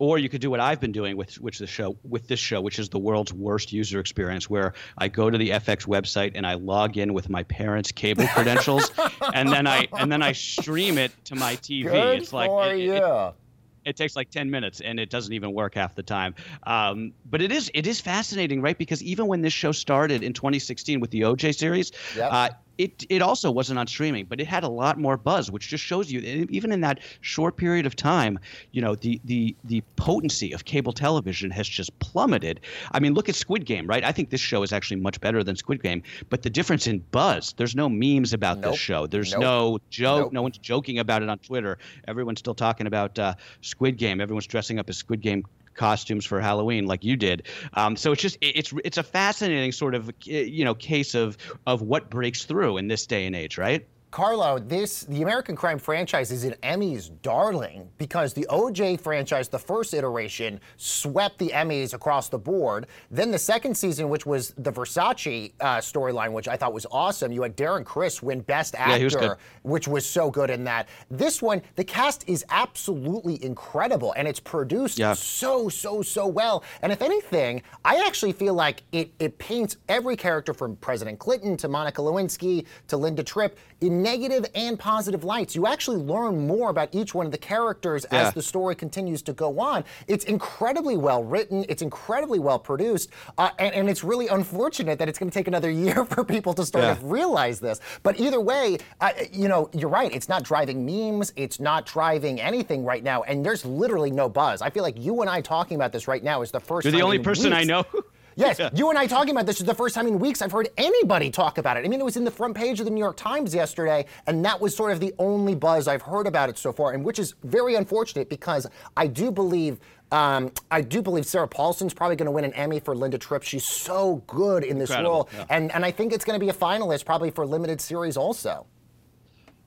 or 0.00 0.18
you 0.18 0.30
could 0.30 0.40
do 0.40 0.50
what 0.50 0.60
I've 0.60 0.80
been 0.80 0.92
doing 0.92 1.16
with 1.16 1.34
which 1.40 1.58
the 1.58 1.66
show 1.66 1.96
with 2.02 2.26
this 2.26 2.40
show, 2.40 2.60
which 2.62 2.78
is 2.78 2.88
the 2.88 2.98
world's 2.98 3.34
worst 3.34 3.70
user 3.70 4.00
experience, 4.00 4.48
where 4.48 4.72
I 4.96 5.08
go 5.08 5.28
to 5.28 5.36
the 5.36 5.50
FX 5.50 5.86
website 5.86 6.32
and 6.34 6.46
I 6.46 6.54
log 6.54 6.96
in 6.96 7.12
with 7.12 7.28
my 7.28 7.42
parents' 7.44 7.92
cable 7.92 8.26
credentials, 8.34 8.90
and 9.34 9.52
then 9.52 9.66
I 9.66 9.86
and 9.92 10.10
then 10.10 10.22
I 10.22 10.32
stream 10.32 10.96
it 10.96 11.12
to 11.26 11.34
my 11.36 11.54
TV. 11.56 11.84
Good 11.84 12.18
it's 12.18 12.32
like 12.32 12.50
it. 12.50 12.88
It, 12.88 13.34
it 13.82 13.96
takes 13.96 14.14
like 14.14 14.30
10 14.30 14.50
minutes 14.50 14.80
and 14.82 15.00
it 15.00 15.08
doesn't 15.08 15.32
even 15.32 15.54
work 15.54 15.74
half 15.74 15.94
the 15.94 16.02
time 16.02 16.34
um, 16.64 17.14
but 17.24 17.40
it 17.40 17.50
is 17.50 17.70
it 17.72 17.86
is 17.86 17.98
fascinating 17.98 18.60
right 18.60 18.76
because 18.76 19.02
even 19.02 19.26
when 19.26 19.40
this 19.40 19.54
show 19.54 19.72
started 19.72 20.22
in 20.22 20.34
2016 20.34 21.00
with 21.00 21.10
the 21.10 21.22
oj 21.22 21.56
series 21.56 21.90
yep. 22.14 22.30
uh, 22.30 22.50
it 22.78 23.04
it 23.08 23.22
also 23.22 23.50
wasn't 23.50 23.78
on 23.78 23.86
streaming, 23.86 24.24
but 24.26 24.40
it 24.40 24.46
had 24.46 24.64
a 24.64 24.68
lot 24.68 24.98
more 24.98 25.16
buzz, 25.16 25.50
which 25.50 25.68
just 25.68 25.84
shows 25.84 26.10
you 26.10 26.20
even 26.50 26.72
in 26.72 26.80
that 26.80 27.00
short 27.20 27.56
period 27.56 27.86
of 27.86 27.96
time, 27.96 28.38
you 28.72 28.80
know, 28.80 28.94
the 28.94 29.20
the 29.24 29.54
the 29.64 29.82
potency 29.96 30.52
of 30.52 30.64
cable 30.64 30.92
television 30.92 31.50
has 31.50 31.68
just 31.68 31.96
plummeted. 31.98 32.60
I 32.92 33.00
mean, 33.00 33.14
look 33.14 33.28
at 33.28 33.34
Squid 33.34 33.66
Game, 33.66 33.86
right? 33.86 34.04
I 34.04 34.12
think 34.12 34.30
this 34.30 34.40
show 34.40 34.62
is 34.62 34.72
actually 34.72 35.00
much 35.00 35.20
better 35.20 35.44
than 35.44 35.56
Squid 35.56 35.82
Game, 35.82 36.02
but 36.28 36.42
the 36.42 36.50
difference 36.50 36.86
in 36.86 36.98
buzz, 37.10 37.54
there's 37.56 37.76
no 37.76 37.88
memes 37.88 38.32
about 38.32 38.58
nope. 38.58 38.72
this 38.72 38.80
show. 38.80 39.06
There's 39.06 39.32
nope. 39.32 39.40
no 39.40 39.78
joke. 39.90 40.24
Nope. 40.24 40.32
No 40.32 40.42
one's 40.42 40.58
joking 40.58 40.98
about 40.98 41.22
it 41.22 41.28
on 41.28 41.38
Twitter. 41.38 41.78
Everyone's 42.08 42.38
still 42.38 42.54
talking 42.54 42.86
about 42.86 43.18
uh, 43.18 43.34
Squid 43.60 43.96
Game. 43.96 44.20
Everyone's 44.20 44.46
dressing 44.46 44.78
up 44.78 44.88
as 44.88 44.96
Squid 44.96 45.20
Game 45.20 45.44
costumes 45.80 46.26
for 46.26 46.40
Halloween 46.40 46.86
like 46.86 47.04
you 47.04 47.16
did. 47.16 47.46
Um, 47.72 47.96
so 47.96 48.12
it's 48.12 48.20
just 48.20 48.36
it's 48.42 48.72
it's 48.84 48.98
a 48.98 49.02
fascinating 49.02 49.72
sort 49.72 49.94
of 49.94 50.12
you 50.24 50.62
know 50.62 50.74
case 50.74 51.14
of 51.14 51.38
of 51.66 51.80
what 51.80 52.10
breaks 52.10 52.44
through 52.44 52.76
in 52.76 52.86
this 52.86 53.06
day 53.06 53.26
and 53.26 53.34
age, 53.34 53.56
right? 53.56 53.86
Carlo, 54.10 54.58
this 54.58 55.02
the 55.04 55.22
American 55.22 55.54
Crime 55.54 55.78
franchise 55.78 56.32
is 56.32 56.42
an 56.42 56.54
Emmys 56.64 57.10
darling 57.22 57.88
because 57.96 58.32
the 58.32 58.44
OJ 58.50 59.00
franchise, 59.00 59.48
the 59.48 59.58
first 59.58 59.94
iteration, 59.94 60.58
swept 60.76 61.38
the 61.38 61.50
Emmys 61.50 61.94
across 61.94 62.28
the 62.28 62.38
board. 62.38 62.88
Then 63.12 63.30
the 63.30 63.38
second 63.38 63.76
season, 63.76 64.08
which 64.08 64.26
was 64.26 64.52
the 64.58 64.72
Versace 64.72 65.52
uh, 65.60 65.76
storyline, 65.76 66.32
which 66.32 66.48
I 66.48 66.56
thought 66.56 66.72
was 66.72 66.86
awesome, 66.90 67.30
you 67.30 67.42
had 67.42 67.56
Darren 67.56 67.84
Criss 67.84 68.20
win 68.20 68.40
Best 68.40 68.74
Actor, 68.76 69.04
was 69.04 69.36
which 69.62 69.86
was 69.86 70.04
so 70.04 70.28
good 70.28 70.50
in 70.50 70.64
that. 70.64 70.88
This 71.08 71.40
one, 71.40 71.62
the 71.76 71.84
cast 71.84 72.28
is 72.28 72.44
absolutely 72.50 73.42
incredible, 73.44 74.12
and 74.16 74.26
it's 74.26 74.40
produced 74.40 74.98
Yeah. 74.98 75.14
so 75.14 75.68
so 75.68 76.02
so 76.02 76.26
well. 76.26 76.64
And 76.82 76.90
if 76.90 77.00
anything, 77.00 77.62
I 77.84 78.04
actually 78.04 78.32
feel 78.32 78.54
like 78.54 78.82
it 78.90 79.12
it 79.20 79.38
paints 79.38 79.76
every 79.88 80.16
character 80.16 80.52
from 80.52 80.74
President 80.76 81.20
Clinton 81.20 81.56
to 81.58 81.68
Monica 81.68 82.02
Lewinsky 82.02 82.66
to 82.88 82.96
Linda 82.96 83.22
Tripp 83.22 83.56
in 83.80 83.99
negative 84.02 84.46
and 84.54 84.78
positive 84.78 85.24
lights. 85.24 85.54
You 85.54 85.66
actually 85.66 85.98
learn 85.98 86.46
more 86.46 86.70
about 86.70 86.88
each 86.92 87.14
one 87.14 87.26
of 87.26 87.32
the 87.32 87.38
characters 87.38 88.04
Yeah. 88.12 88.28
as 88.28 88.34
the 88.34 88.42
story 88.42 88.74
continues 88.74 89.22
to 89.22 89.32
go 89.32 89.58
on. 89.60 89.84
It's 90.08 90.24
incredibly 90.24 90.96
well 90.96 91.22
written. 91.24 91.64
It's 91.68 91.82
incredibly 91.82 92.38
well 92.38 92.58
produced, 92.58 93.10
uh, 93.38 93.50
and, 93.58 93.74
and 93.74 93.90
it's 93.90 94.02
really 94.04 94.28
unfortunate 94.28 94.98
that 94.98 95.08
it's 95.08 95.18
going 95.18 95.30
to 95.30 95.34
take 95.34 95.48
another 95.48 95.70
year 95.84 96.04
for 96.04 96.24
people 96.24 96.54
to 96.54 96.64
sort 96.64 96.84
Yeah. 96.84 96.92
of 96.92 97.04
realize 97.10 97.60
this. 97.60 97.80
But 98.02 98.18
either 98.20 98.40
way, 98.40 98.78
uh, 99.00 99.10
you 99.32 99.48
know, 99.48 99.68
you're 99.72 99.90
right. 99.90 100.12
It's 100.14 100.28
not 100.28 100.42
driving 100.42 100.84
memes. 100.86 101.32
It's 101.36 101.60
not 101.60 101.86
driving 101.86 102.40
anything 102.40 102.84
right 102.84 103.02
now, 103.02 103.22
and 103.22 103.44
there's 103.44 103.64
literally 103.64 104.10
no 104.10 104.28
buzz. 104.28 104.62
I 104.62 104.70
feel 104.70 104.82
like 104.82 104.98
you 104.98 105.20
and 105.20 105.30
I 105.30 105.40
talking 105.40 105.76
about 105.76 105.92
this 105.92 106.08
right 106.08 106.22
now 106.22 106.42
is 106.42 106.50
the 106.50 106.60
1st 106.60 106.84
You're 106.84 106.92
the 106.92 107.02
only 107.02 107.18
person 107.18 107.52
I 107.52 107.64
know. 107.64 107.84
Yes, 108.36 108.60
you 108.74 108.90
and 108.90 108.98
I 108.98 109.06
talking 109.06 109.30
about 109.30 109.46
this 109.46 109.60
is 109.60 109.66
the 109.66 109.74
first 109.74 109.94
time 109.94 110.06
in 110.06 110.18
weeks 110.18 110.42
I've 110.42 110.52
heard 110.52 110.68
anybody 110.76 111.30
talk 111.30 111.58
about 111.58 111.76
it. 111.76 111.84
I 111.84 111.88
mean, 111.88 112.00
it 112.00 112.04
was 112.04 112.16
in 112.16 112.24
the 112.24 112.30
front 112.30 112.56
page 112.56 112.80
of 112.80 112.86
the 112.86 112.90
New 112.90 113.00
York 113.00 113.16
Times 113.16 113.54
yesterday, 113.54 114.06
and 114.26 114.44
that 114.44 114.60
was 114.60 114.74
sort 114.74 114.92
of 114.92 115.00
the 115.00 115.14
only 115.18 115.54
buzz 115.54 115.88
I've 115.88 116.02
heard 116.02 116.26
about 116.26 116.48
it 116.48 116.58
so 116.58 116.72
far, 116.72 116.92
and 116.92 117.04
which 117.04 117.18
is 117.18 117.34
very 117.44 117.74
unfortunate 117.74 118.28
because 118.28 118.66
I 118.96 119.06
do 119.06 119.30
believe. 119.30 119.78
Um, 120.12 120.50
I 120.72 120.80
do 120.80 121.02
believe 121.02 121.24
Sarah 121.24 121.46
Paulson's 121.46 121.94
probably 121.94 122.16
going 122.16 122.26
to 122.26 122.32
win 122.32 122.44
an 122.44 122.52
Emmy 122.54 122.80
for 122.80 122.96
Linda 122.96 123.16
Tripp. 123.16 123.44
She's 123.44 123.64
so 123.64 124.24
good 124.26 124.64
in 124.64 124.76
this 124.76 124.90
Incredible, 124.90 125.12
role, 125.12 125.28
yeah. 125.32 125.44
and 125.50 125.72
and 125.72 125.84
I 125.84 125.92
think 125.92 126.12
it's 126.12 126.24
going 126.24 126.38
to 126.38 126.44
be 126.44 126.50
a 126.50 126.52
finalist 126.52 127.04
probably 127.04 127.30
for 127.30 127.46
limited 127.46 127.80
series 127.80 128.16
also. 128.16 128.66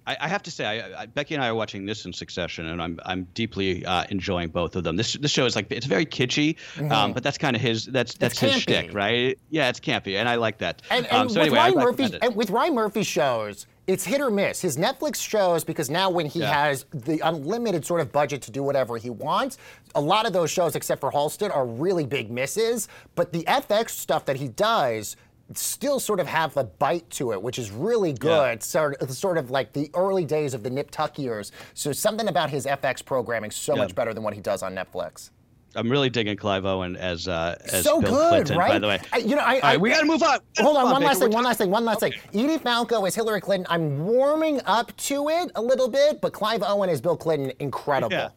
I, 0.05 0.17
I 0.21 0.27
have 0.27 0.43
to 0.43 0.51
say, 0.51 0.65
I, 0.65 1.03
I, 1.03 1.05
Becky 1.05 1.33
and 1.35 1.43
I 1.43 1.47
are 1.47 1.55
watching 1.55 1.85
this 1.85 2.05
in 2.05 2.13
succession, 2.13 2.65
and 2.67 2.81
I'm 2.81 2.99
I'm 3.05 3.23
deeply 3.33 3.85
uh, 3.85 4.05
enjoying 4.09 4.49
both 4.49 4.75
of 4.75 4.83
them. 4.83 4.95
This 4.95 5.13
this 5.13 5.31
show 5.31 5.45
is 5.45 5.55
like 5.55 5.71
it's 5.71 5.85
very 5.85 6.05
kitschy, 6.05 6.57
um, 6.91 7.13
but 7.13 7.23
that's 7.23 7.37
kind 7.37 7.55
of 7.55 7.61
his 7.61 7.85
that's 7.85 8.15
that's 8.15 8.39
his 8.39 8.53
shtick, 8.53 8.93
right? 8.93 9.37
Yeah, 9.49 9.69
it's 9.69 9.79
campy, 9.79 10.17
and 10.17 10.27
I 10.27 10.35
like 10.35 10.57
that. 10.59 10.81
And, 10.89 11.07
um, 11.11 11.29
so 11.29 11.39
with 11.39 11.47
anyway, 11.47 11.57
Ryan 11.57 11.75
Murphy, 11.75 12.17
and 12.21 12.35
with 12.35 12.49
Ryan 12.49 12.75
Murphy 12.75 13.03
shows, 13.03 13.65
it's 13.87 14.03
hit 14.05 14.21
or 14.21 14.29
miss. 14.29 14.61
His 14.61 14.77
Netflix 14.77 15.21
shows 15.21 15.63
because 15.63 15.89
now 15.89 16.09
when 16.09 16.25
he 16.25 16.39
Yeah. 16.39 16.53
has 16.53 16.85
the 16.91 17.19
unlimited 17.19 17.85
sort 17.85 18.01
of 18.01 18.11
budget 18.11 18.41
to 18.43 18.51
do 18.51 18.63
whatever 18.63 18.97
he 18.97 19.09
wants, 19.09 19.57
a 19.95 20.01
lot 20.01 20.25
of 20.25 20.33
those 20.33 20.51
shows, 20.51 20.75
except 20.75 21.01
for 21.01 21.11
Halston, 21.11 21.53
are 21.53 21.65
really 21.65 22.05
big 22.05 22.31
misses. 22.31 22.87
But 23.15 23.31
the 23.33 23.43
FX 23.43 23.89
stuff 23.91 24.25
that 24.25 24.37
he 24.37 24.47
does. 24.49 25.15
Still, 25.55 25.99
sort 25.99 26.19
of 26.19 26.27
have 26.27 26.53
the 26.53 26.63
bite 26.63 27.07
to 27.11 27.33
it, 27.33 27.41
which 27.41 27.59
is 27.59 27.69
really 27.69 28.13
good. 28.13 28.63
Sort 28.63 28.95
of, 29.01 29.11
sort 29.11 29.37
of 29.37 29.51
like 29.51 29.73
the 29.73 29.89
early 29.93 30.25
days 30.25 30.53
of 30.53 30.63
the 30.63 30.69
Nip 30.69 30.89
Tuck 30.89 31.19
years. 31.19 31.51
So 31.73 31.91
something 31.91 32.27
about 32.29 32.49
his 32.49 32.65
FX 32.65 33.03
programming 33.05 33.51
so 33.51 33.75
Yeah. 33.75 33.81
much 33.83 33.93
better 33.93 34.13
than 34.13 34.23
what 34.23 34.33
he 34.33 34.39
does 34.41 34.63
on 34.63 34.73
Netflix. 34.73 35.29
I'm 35.75 35.91
really 35.91 36.09
digging 36.09 36.37
Clive 36.37 36.65
Owen 36.65 36.95
as 36.95 37.27
uh, 37.27 37.55
as 37.71 37.83
so 37.83 37.99
Bill 37.99 38.11
good, 38.11 38.29
Clinton. 38.29 38.57
right? 38.57 38.69
By 38.69 38.79
the 38.79 38.87
way, 38.87 38.99
I- 39.11 39.17
you 39.17 39.35
know, 39.35 39.41
I, 39.41 39.53
right, 39.53 39.63
I- 39.63 39.77
we 39.77 39.89
got 39.89 40.01
to 40.01 40.05
move 40.05 40.21
on. 40.23 40.39
Hold 40.59 40.75
move 40.75 40.85
on, 40.85 40.91
one 40.91 41.01
Baker. 41.01 41.05
last 41.07 41.19
thing, 41.19 41.31
one 41.31 41.43
last 41.43 41.57
thing, 41.57 41.71
one 41.71 41.83
last 41.85 41.99
thing. 41.99 42.13
Edie 42.33 42.57
Falco 42.59 43.03
as 43.05 43.15
Hillary 43.15 43.41
Clinton. 43.41 43.65
I'm 43.69 44.05
warming 44.05 44.61
up 44.65 44.95
to 44.97 45.29
it 45.29 45.51
a 45.55 45.61
little 45.61 45.89
bit, 45.89 46.21
but 46.21 46.31
Clive 46.31 46.61
Owen 46.63 46.89
as 46.89 47.01
Bill 47.01 47.17
Clinton, 47.17 47.51
incredible. 47.59 48.15
Yeah. 48.15 48.29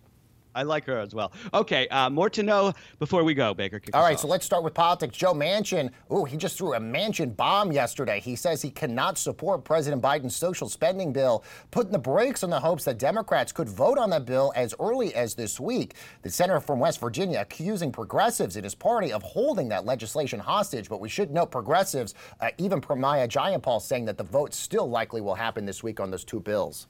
I 0.57 0.63
like 0.63 0.87
her 0.87 0.99
as 0.99 1.15
well. 1.15 1.33
Okay, 1.53 1.87
uh, 1.89 2.09
more 2.09 2.31
to 2.31 2.43
know 2.43 2.73
before 2.99 3.23
we 3.25 3.35
go, 3.35 3.53
Baker. 3.53 3.79
All 3.93 4.03
right, 4.03 4.15
off. 4.15 4.21
so 4.21 4.27
let's 4.27 4.47
start 4.47 4.65
with 4.65 4.73
politics. 4.73 5.15
Joe 5.17 5.35
Manchin, 5.35 5.91
ooh, 6.11 6.25
he 6.25 6.39
just 6.39 6.57
threw 6.57 6.73
a 6.73 6.81
Manchin 6.81 7.37
bomb 7.37 7.73
yesterday. 7.73 8.21
He 8.21 8.35
says 8.35 8.63
he 8.63 8.71
cannot 8.71 9.19
support 9.19 9.65
President 9.65 10.01
Biden's 10.01 10.35
social 10.35 10.71
spending 10.71 11.13
bill, 11.13 11.45
putting 11.71 11.93
the 11.93 11.99
brakes 11.99 12.43
on 12.43 12.49
the 12.49 12.59
hopes 12.59 12.85
that 12.85 12.99
Democrats 12.99 13.53
could 13.53 13.69
vote 13.69 13.99
on 13.99 14.09
that 14.11 14.25
bill 14.25 14.51
as 14.57 14.75
early 14.81 15.15
as 15.15 15.35
this 15.35 15.61
week. 15.61 15.95
The 16.23 16.31
senator 16.31 16.61
from 16.61 16.81
West 16.81 17.01
Virginia 17.01 17.43
accusing 17.43 17.93
progressives 17.93 18.57
in 18.57 18.65
his 18.65 18.75
party 18.75 19.13
of 19.13 19.23
holding 19.23 19.69
that 19.69 19.85
legislation 19.85 20.41
hostage. 20.41 20.89
But 20.89 21.01
we 21.01 21.11
should 21.11 21.31
note 21.31 21.51
progressives, 21.51 22.15
uh, 22.41 22.49
even 22.57 22.81
Pramila 22.81 23.29
Jayapal, 23.29 23.83
saying 23.83 24.07
that 24.07 24.17
the 24.17 24.25
vote 24.25 24.55
still 24.55 24.89
likely 24.89 25.21
will 25.21 25.35
happen 25.35 25.67
this 25.67 25.83
week 25.83 26.01
on 26.01 26.11
those 26.11 26.25
two 26.25 26.41
bills. 26.41 26.87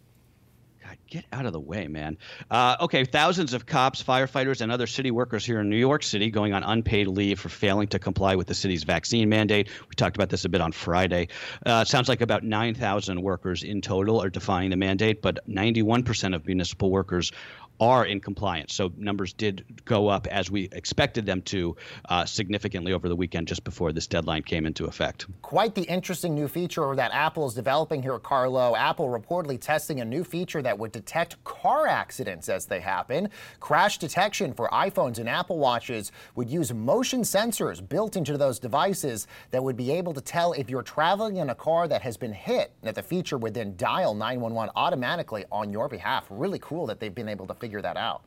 God, 0.87 0.99
get 1.09 1.25
out 1.33 1.46
of 1.46 1.53
the 1.53 1.61
way, 1.61 1.88
man. 1.88 2.16
Uh, 2.49 2.77
okay, 2.83 3.05
thousands 3.05 3.55
of 3.55 3.66
cops, 3.66 4.03
firefighters, 4.03 4.61
and 4.61 4.70
other 4.70 4.87
city 4.87 5.11
workers 5.11 5.44
here 5.44 5.61
in 5.61 5.68
New 5.68 5.77
York 5.77 6.05
City 6.05 6.31
going 6.31 6.53
on 6.53 6.62
unpaid 6.62 7.09
leave 7.09 7.40
for 7.40 7.49
failing 7.49 7.88
to 7.88 7.99
comply 7.99 8.37
with 8.37 8.46
the 8.46 8.55
city's 8.55 8.85
vaccine 8.85 9.29
mandate. 9.29 9.68
We 9.88 9.94
talked 9.96 10.16
about 10.16 10.29
this 10.29 10.44
a 10.44 10.49
bit 10.49 10.61
on 10.61 10.70
Friday. 10.70 11.29
Uh, 11.64 11.85
sounds 11.85 12.09
like 12.09 12.20
about 12.20 12.44
9,000 12.44 13.20
workers 13.20 13.64
in 13.64 13.81
total 13.81 14.22
are 14.22 14.31
defying 14.31 14.70
the 14.70 14.77
mandate, 14.77 15.22
but 15.22 15.44
91% 15.49 16.37
of 16.37 16.46
municipal 16.46 16.90
workers 16.90 17.33
are 17.81 18.07
in 18.07 18.21
compliance. 18.21 18.75
So 18.75 18.93
numbers 18.97 19.33
did 19.33 19.65
go 19.85 20.09
up 20.09 20.27
as 20.29 20.51
we 20.51 20.69
expected 20.73 21.27
them 21.27 21.43
to 21.43 21.77
uh, 22.09 22.25
significantly 22.25 22.93
over 22.93 23.09
the 23.09 23.17
weekend 23.17 23.49
just 23.49 23.65
before 23.65 23.93
this 23.93 24.07
deadline 24.07 24.43
came 24.43 24.67
into 24.67 24.87
effect. 24.87 25.27
Quite 25.43 25.75
the 25.75 25.83
interesting 25.83 26.35
new 26.35 26.49
feature 26.49 26.95
that 26.97 27.12
Apple 27.12 27.47
is 27.47 27.55
developing 27.55 28.03
here 28.03 28.19
Carlo. 28.19 28.75
Apple 28.75 29.09
reportedly 29.09 29.61
testing 29.61 30.01
a 30.01 30.05
new 30.05 30.25
feature 30.25 30.62
that 30.62 30.79
would 30.79 30.93
detect 30.93 31.43
car 31.45 31.87
accidents 31.87 32.49
as 32.49 32.67
they 32.67 32.81
happen. 32.81 33.29
Crash 33.61 33.99
detection 33.99 34.53
for 34.53 34.69
iPhones 34.69 35.19
and 35.19 35.29
Apple 35.29 35.59
Watches 35.59 36.12
would 36.35 36.49
use 36.49 36.73
motion 36.73 37.23
sensors 37.23 37.87
built 37.87 38.17
into 38.17 38.37
those 38.39 38.59
devices 38.59 39.27
that 39.51 39.62
would 39.62 39.77
be 39.77 39.91
able 39.91 40.15
to 40.15 40.21
tell 40.21 40.53
if 40.53 40.71
you're 40.71 40.83
traveling 40.83 41.37
in 41.37 41.51
a 41.51 41.55
car 41.55 41.89
that 41.89 42.03
has 42.03 42.17
been 42.17 42.33
hit. 42.33 42.73
And 42.81 42.89
that 42.89 42.95
the 42.95 43.03
feature 43.03 43.39
would 43.39 43.55
then 43.55 43.75
dial 43.77 44.15
911 44.15 44.73
automatically 44.77 45.45
on 45.53 45.71
your 45.71 45.89
behalf. 45.89 46.27
Really 46.31 46.59
cool 46.61 46.87
that 46.87 47.01
they've 47.01 47.15
been 47.15 47.29
able 47.29 47.47
to 47.47 47.55
figure 47.66 47.83
that 47.83 47.96
out. 47.96 48.22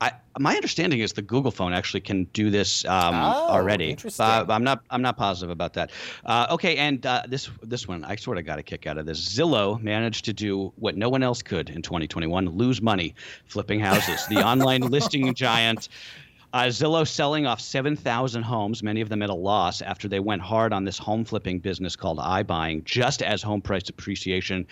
I, 0.00 0.12
my 0.38 0.54
understanding 0.54 1.00
is 1.00 1.12
the 1.12 1.22
Google 1.22 1.50
phone 1.50 1.72
actually 1.72 2.00
can 2.00 2.24
do 2.32 2.50
this 2.50 2.84
um, 2.84 3.14
Oh, 3.14 3.48
already. 3.48 3.90
interesting. 3.90 4.26
Uh, 4.26 4.44
I'm 4.48 4.62
not. 4.62 4.82
I'm 4.90 5.00
not 5.02 5.16
positive 5.16 5.50
about 5.50 5.72
that. 5.74 5.90
Uh, 6.26 6.46
okay, 6.50 6.76
and 6.76 7.04
uh, 7.06 7.22
this 7.28 7.48
this 7.62 7.88
one 7.88 8.04
I 8.04 8.16
sort 8.16 8.36
of 8.38 8.44
got 8.44 8.58
a 8.58 8.62
kick 8.62 8.86
out 8.86 8.98
of 8.98 9.06
this. 9.06 9.18
Zillow 9.36 9.80
managed 9.80 10.24
to 10.26 10.32
do 10.32 10.72
what 10.76 10.96
no 10.96 11.08
one 11.08 11.22
else 11.22 11.40
could 11.42 11.70
in 11.70 11.82
2021: 11.82 12.48
lose 12.50 12.82
money 12.82 13.14
flipping 13.46 13.80
houses. 13.80 14.26
The 14.26 14.44
online 14.44 14.82
listing 14.82 15.34
giant. 15.34 15.88
Uh, 16.52 16.64
Zillow 16.64 17.06
selling 17.06 17.46
off 17.46 17.60
7,000 17.60 18.42
homes, 18.42 18.82
many 18.82 19.02
of 19.02 19.10
them 19.10 19.22
at 19.22 19.28
a 19.28 19.34
loss, 19.34 19.82
after 19.82 20.08
they 20.08 20.18
went 20.20 20.40
hard 20.40 20.72
on 20.72 20.84
this 20.84 20.96
home 20.96 21.24
flipping 21.24 21.58
business 21.58 21.94
called 21.94 22.18
iBuying, 22.18 22.84
just 22.84 23.22
as 23.22 23.42
home 23.42 23.60
price 23.60 23.88
appreciation 23.90 24.66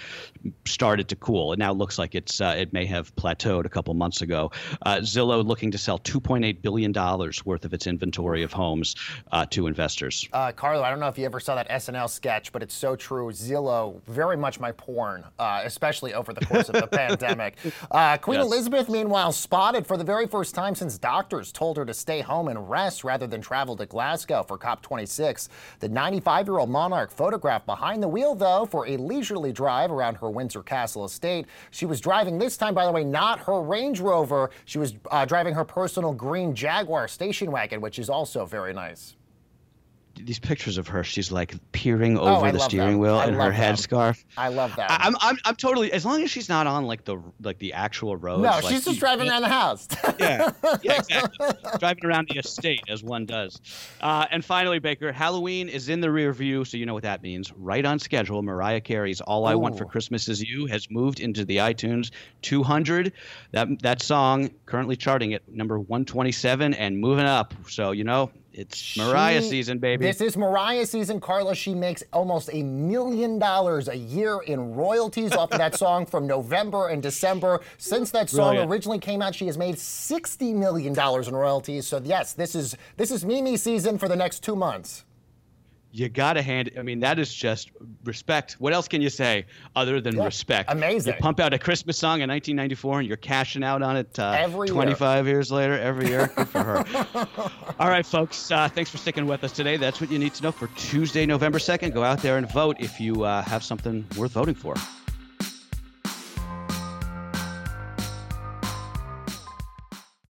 started 0.65 1.07
to 1.09 1.17
cool. 1.17 1.53
It 1.53 1.59
now 1.59 1.73
looks 1.73 1.99
like 1.99 2.15
it's 2.15 2.41
uh, 2.41 2.55
it 2.57 2.73
may 2.73 2.87
have 2.87 3.15
plateaued 3.17 3.67
a 3.67 3.69
couple 3.69 3.93
months 3.93 4.23
ago. 4.23 4.51
Uh, 4.87 4.97
Zillow 4.97 5.45
looking 5.45 5.71
to 5.71 5.77
sell 5.79 5.99
2.8 5.99 6.63
billion 6.63 6.93
dollars 6.93 7.45
worth 7.45 7.67
of 7.67 7.75
its 7.75 7.87
inventory 7.87 8.43
of 8.43 8.53
homes 8.55 8.95
uh, 9.33 9.45
to 9.51 9.67
investors. 9.67 10.27
Uh, 10.33 10.53
Carlo, 10.53 10.83
I 10.83 10.89
don't 10.89 11.01
know 11.01 11.09
if 11.09 11.19
you 11.19 11.27
ever 11.27 11.41
saw 11.41 11.57
that 11.57 11.69
SNL 11.69 12.09
sketch, 12.09 12.53
but 12.53 12.63
it's 12.63 12.75
so 12.75 12.97
true. 12.97 13.31
Zillow, 13.33 14.01
very 14.07 14.37
much 14.37 14.59
my 14.61 14.73
porn, 14.73 15.25
uh, 15.39 15.61
especially 15.65 16.15
over 16.15 16.33
the 16.33 16.45
course 16.47 16.71
of 16.71 16.77
the 16.77 16.87
pandemic. 16.91 17.57
Uh, 17.91 18.17
Queen 18.17 18.39
Yes. 18.39 18.47
Elizabeth, 18.47 18.89
meanwhile, 18.89 19.33
spotted 19.33 19.87
for 19.87 19.97
the 19.99 20.05
very 20.05 20.27
first 20.27 20.55
time 20.55 20.75
since 20.75 20.97
doctors 20.97 21.53
told 21.53 21.66
her 21.75 21.85
to 21.85 21.93
stay 21.93 22.21
home 22.21 22.47
and 22.47 22.71
rest 22.71 23.03
rather 23.03 23.27
than 23.27 23.41
travel 23.41 23.75
to 23.77 23.87
Glasgow 23.87 24.45
for 24.45 24.57
COP26. 24.57 25.49
The 25.81 25.89
95 25.89 26.47
year 26.47 26.59
old 26.59 26.71
monarch 26.71 27.11
photographed 27.11 27.67
behind 27.67 28.01
the 28.01 28.09
wheel, 28.09 28.37
though, 28.37 28.65
for 28.65 28.87
a 28.87 28.97
leisurely 28.97 29.53
drive 29.53 29.91
around 29.91 30.15
her 30.19 30.31
Windsor 30.31 30.63
Castle 30.63 31.05
estate. 31.05 31.47
She 31.73 31.87
was 31.87 32.01
driving 32.01 32.39
this 32.39 32.57
time, 32.57 32.75
by 32.75 32.87
the 32.87 32.93
way, 32.93 33.03
not 33.03 33.41
her 33.41 33.61
Range 33.61 33.99
Rover. 33.99 34.51
She 34.67 34.79
was 34.79 34.95
uh, 35.11 35.25
driving 35.25 35.55
her 35.55 35.65
personal 35.65 36.13
green 36.13 36.55
Jaguar 36.55 37.09
station 37.09 37.51
wagon, 37.51 37.81
which 37.81 37.99
is 37.99 38.09
also 38.09 38.47
very 38.47 38.73
nice. 38.73 39.16
These 40.19 40.39
pictures 40.39 40.79
of 40.79 40.89
her, 40.89 41.05
she's 41.05 41.31
like 41.31 41.55
peering 41.73 42.19
Oh, 42.19 42.37
over 42.37 42.51
the 42.53 42.59
steering 42.59 42.93
them. 42.93 42.99
wheel 43.01 43.17
I 43.17 43.27
in 43.27 43.35
her 43.35 43.53
headscarf. 43.53 44.25
I 44.37 44.49
love 44.49 44.75
that. 44.77 44.91
I- 44.91 45.07
I'm, 45.07 45.15
I'm, 45.21 45.37
I'm 45.45 45.57
totally 45.57 45.93
as 45.93 46.05
long 46.05 46.23
as 46.23 46.31
she's 46.31 46.49
not 46.49 46.67
on 46.67 46.85
like 46.87 47.05
the 47.05 47.21
like 47.43 47.59
the 47.59 47.73
actual 47.75 48.17
road. 48.17 48.41
No, 48.43 48.49
like, 48.51 48.65
she's 48.65 48.85
just 48.85 48.99
driving 48.99 49.29
around 49.29 49.43
the 49.43 49.49
house. 49.49 49.87
yeah, 50.19 50.51
yeah, 50.83 50.97
exactly. 50.99 51.49
Driving 51.79 52.05
around 52.07 52.29
the 52.29 52.39
estate 52.39 52.81
as 52.89 53.03
one 53.03 53.27
does. 53.27 53.61
Uh, 54.01 54.27
and 54.31 54.45
finally, 54.45 54.79
Baker, 54.79 55.13
Halloween 55.13 55.69
is 55.69 55.89
in 55.89 56.01
the 56.01 56.11
rear 56.11 56.33
view, 56.33 56.65
so 56.65 56.77
you 56.77 56.87
know 56.87 56.95
what 56.95 57.03
that 57.03 57.23
means. 57.23 57.53
Right 57.57 57.85
on 57.85 57.99
schedule. 57.99 58.43
Mariah 58.43 58.81
Carey's 58.81 59.21
"All 59.21 59.47
I 59.47 59.55
Want 59.55 59.77
for 59.79 59.85
Christmas 59.85 60.29
Is 60.29 60.43
You" 60.43 60.67
has 60.67 60.91
moved 60.91 61.21
into 61.21 61.45
the 61.45 61.59
iTunes 61.59 62.11
200. 62.43 63.13
That 63.53 63.69
that 63.83 64.03
song 64.03 64.51
currently 64.67 64.97
charting 64.97 65.35
at 65.35 65.47
number 65.49 65.79
127 65.79 66.75
and 66.75 66.99
moving 66.99 67.27
up. 67.27 67.55
So 67.69 67.91
you 67.93 68.05
know. 68.05 68.31
It's 68.57 68.97
Mariah 68.97 69.43
she, 69.43 69.49
season, 69.49 69.79
baby. 69.79 70.07
This 70.07 70.21
is 70.23 70.37
Mariah 70.37 70.87
season, 70.87 71.21
Carla. 71.21 71.55
She 71.55 71.75
makes 71.75 72.03
almost 72.13 72.49
a 72.53 72.63
million 72.63 73.39
dollars 73.39 73.89
a 73.89 73.97
year 73.97 74.41
in 74.47 74.75
royalties 74.75 75.33
off 75.33 75.53
of 75.53 75.59
that 75.59 75.75
song 75.79 76.07
from 76.07 76.27
November 76.27 76.89
and 76.89 77.03
December. 77.03 77.61
Since 77.77 78.11
that 78.13 78.31
song 78.31 78.53
Brilliant. 78.53 78.71
originally 78.71 78.99
came 78.99 79.21
out, 79.21 79.35
she 79.35 79.47
has 79.47 79.59
made 79.59 79.79
sixty 79.79 80.55
million 80.55 80.95
dollars 80.95 81.29
in 81.29 81.37
royalties. 81.37 81.87
So 81.87 82.01
yes, 82.03 82.33
this 82.33 82.55
is 82.55 82.77
this 82.97 83.11
is 83.11 83.25
Mimi 83.25 83.57
season 83.57 83.99
for 83.99 84.09
the 84.09 84.17
next 84.17 84.43
two 84.43 84.57
months 84.57 85.05
you 85.97 86.11
gotta 86.11 86.43
hand. 86.43 86.71
I 86.79 86.83
mean, 86.83 87.01
that 87.01 87.19
is 87.19 87.33
just 87.33 87.71
respect. 88.05 88.57
What 88.59 88.75
else 88.75 88.87
can 88.87 89.01
you 89.01 89.09
say 89.09 89.47
other 89.75 89.99
than 89.99 90.17
yeah, 90.17 90.27
respect? 90.27 90.71
Amazing. 90.71 91.15
You 91.15 91.21
pump 91.21 91.41
out 91.41 91.55
a 91.55 91.59
Christmas 91.59 91.97
song 91.97 92.21
in 92.21 92.29
1994, 92.29 92.99
and 93.01 93.09
you're 93.09 93.17
cashing 93.17 93.65
out 93.65 93.81
on 93.81 93.97
it 93.97 94.19
uh, 94.19 94.37
every 94.39 94.69
25 94.69 95.25
year. 95.25 95.35
years 95.35 95.51
later, 95.51 95.79
every 95.79 96.09
year. 96.09 96.31
Good 96.37 96.49
for 96.49 96.63
her. 96.63 96.85
All 97.81 97.89
right, 97.89 98.05
folks. 98.05 98.51
Uh, 98.51 98.69
thanks 98.69 98.91
for 98.91 98.99
sticking 98.99 99.27
with 99.27 99.43
us 99.43 99.53
today. 99.53 99.79
That's 99.79 99.99
what 99.99 100.11
you 100.11 100.19
need 100.19 100.35
to 100.35 100.43
know 100.43 100.53
for 100.53 100.67
Tuesday, 100.77 101.25
November 101.25 101.59
2nd. 101.59 101.95
Go 101.95 102.05
out 102.05 102.19
there 102.19 102.37
and 102.37 102.51
vote 102.51 102.77
if 102.79 103.01
you 103.01 103.25
uh, 103.25 103.41
have 103.43 103.65
something 103.65 104.07
worth 104.19 104.33
voting 104.33 104.55
for. 104.55 104.75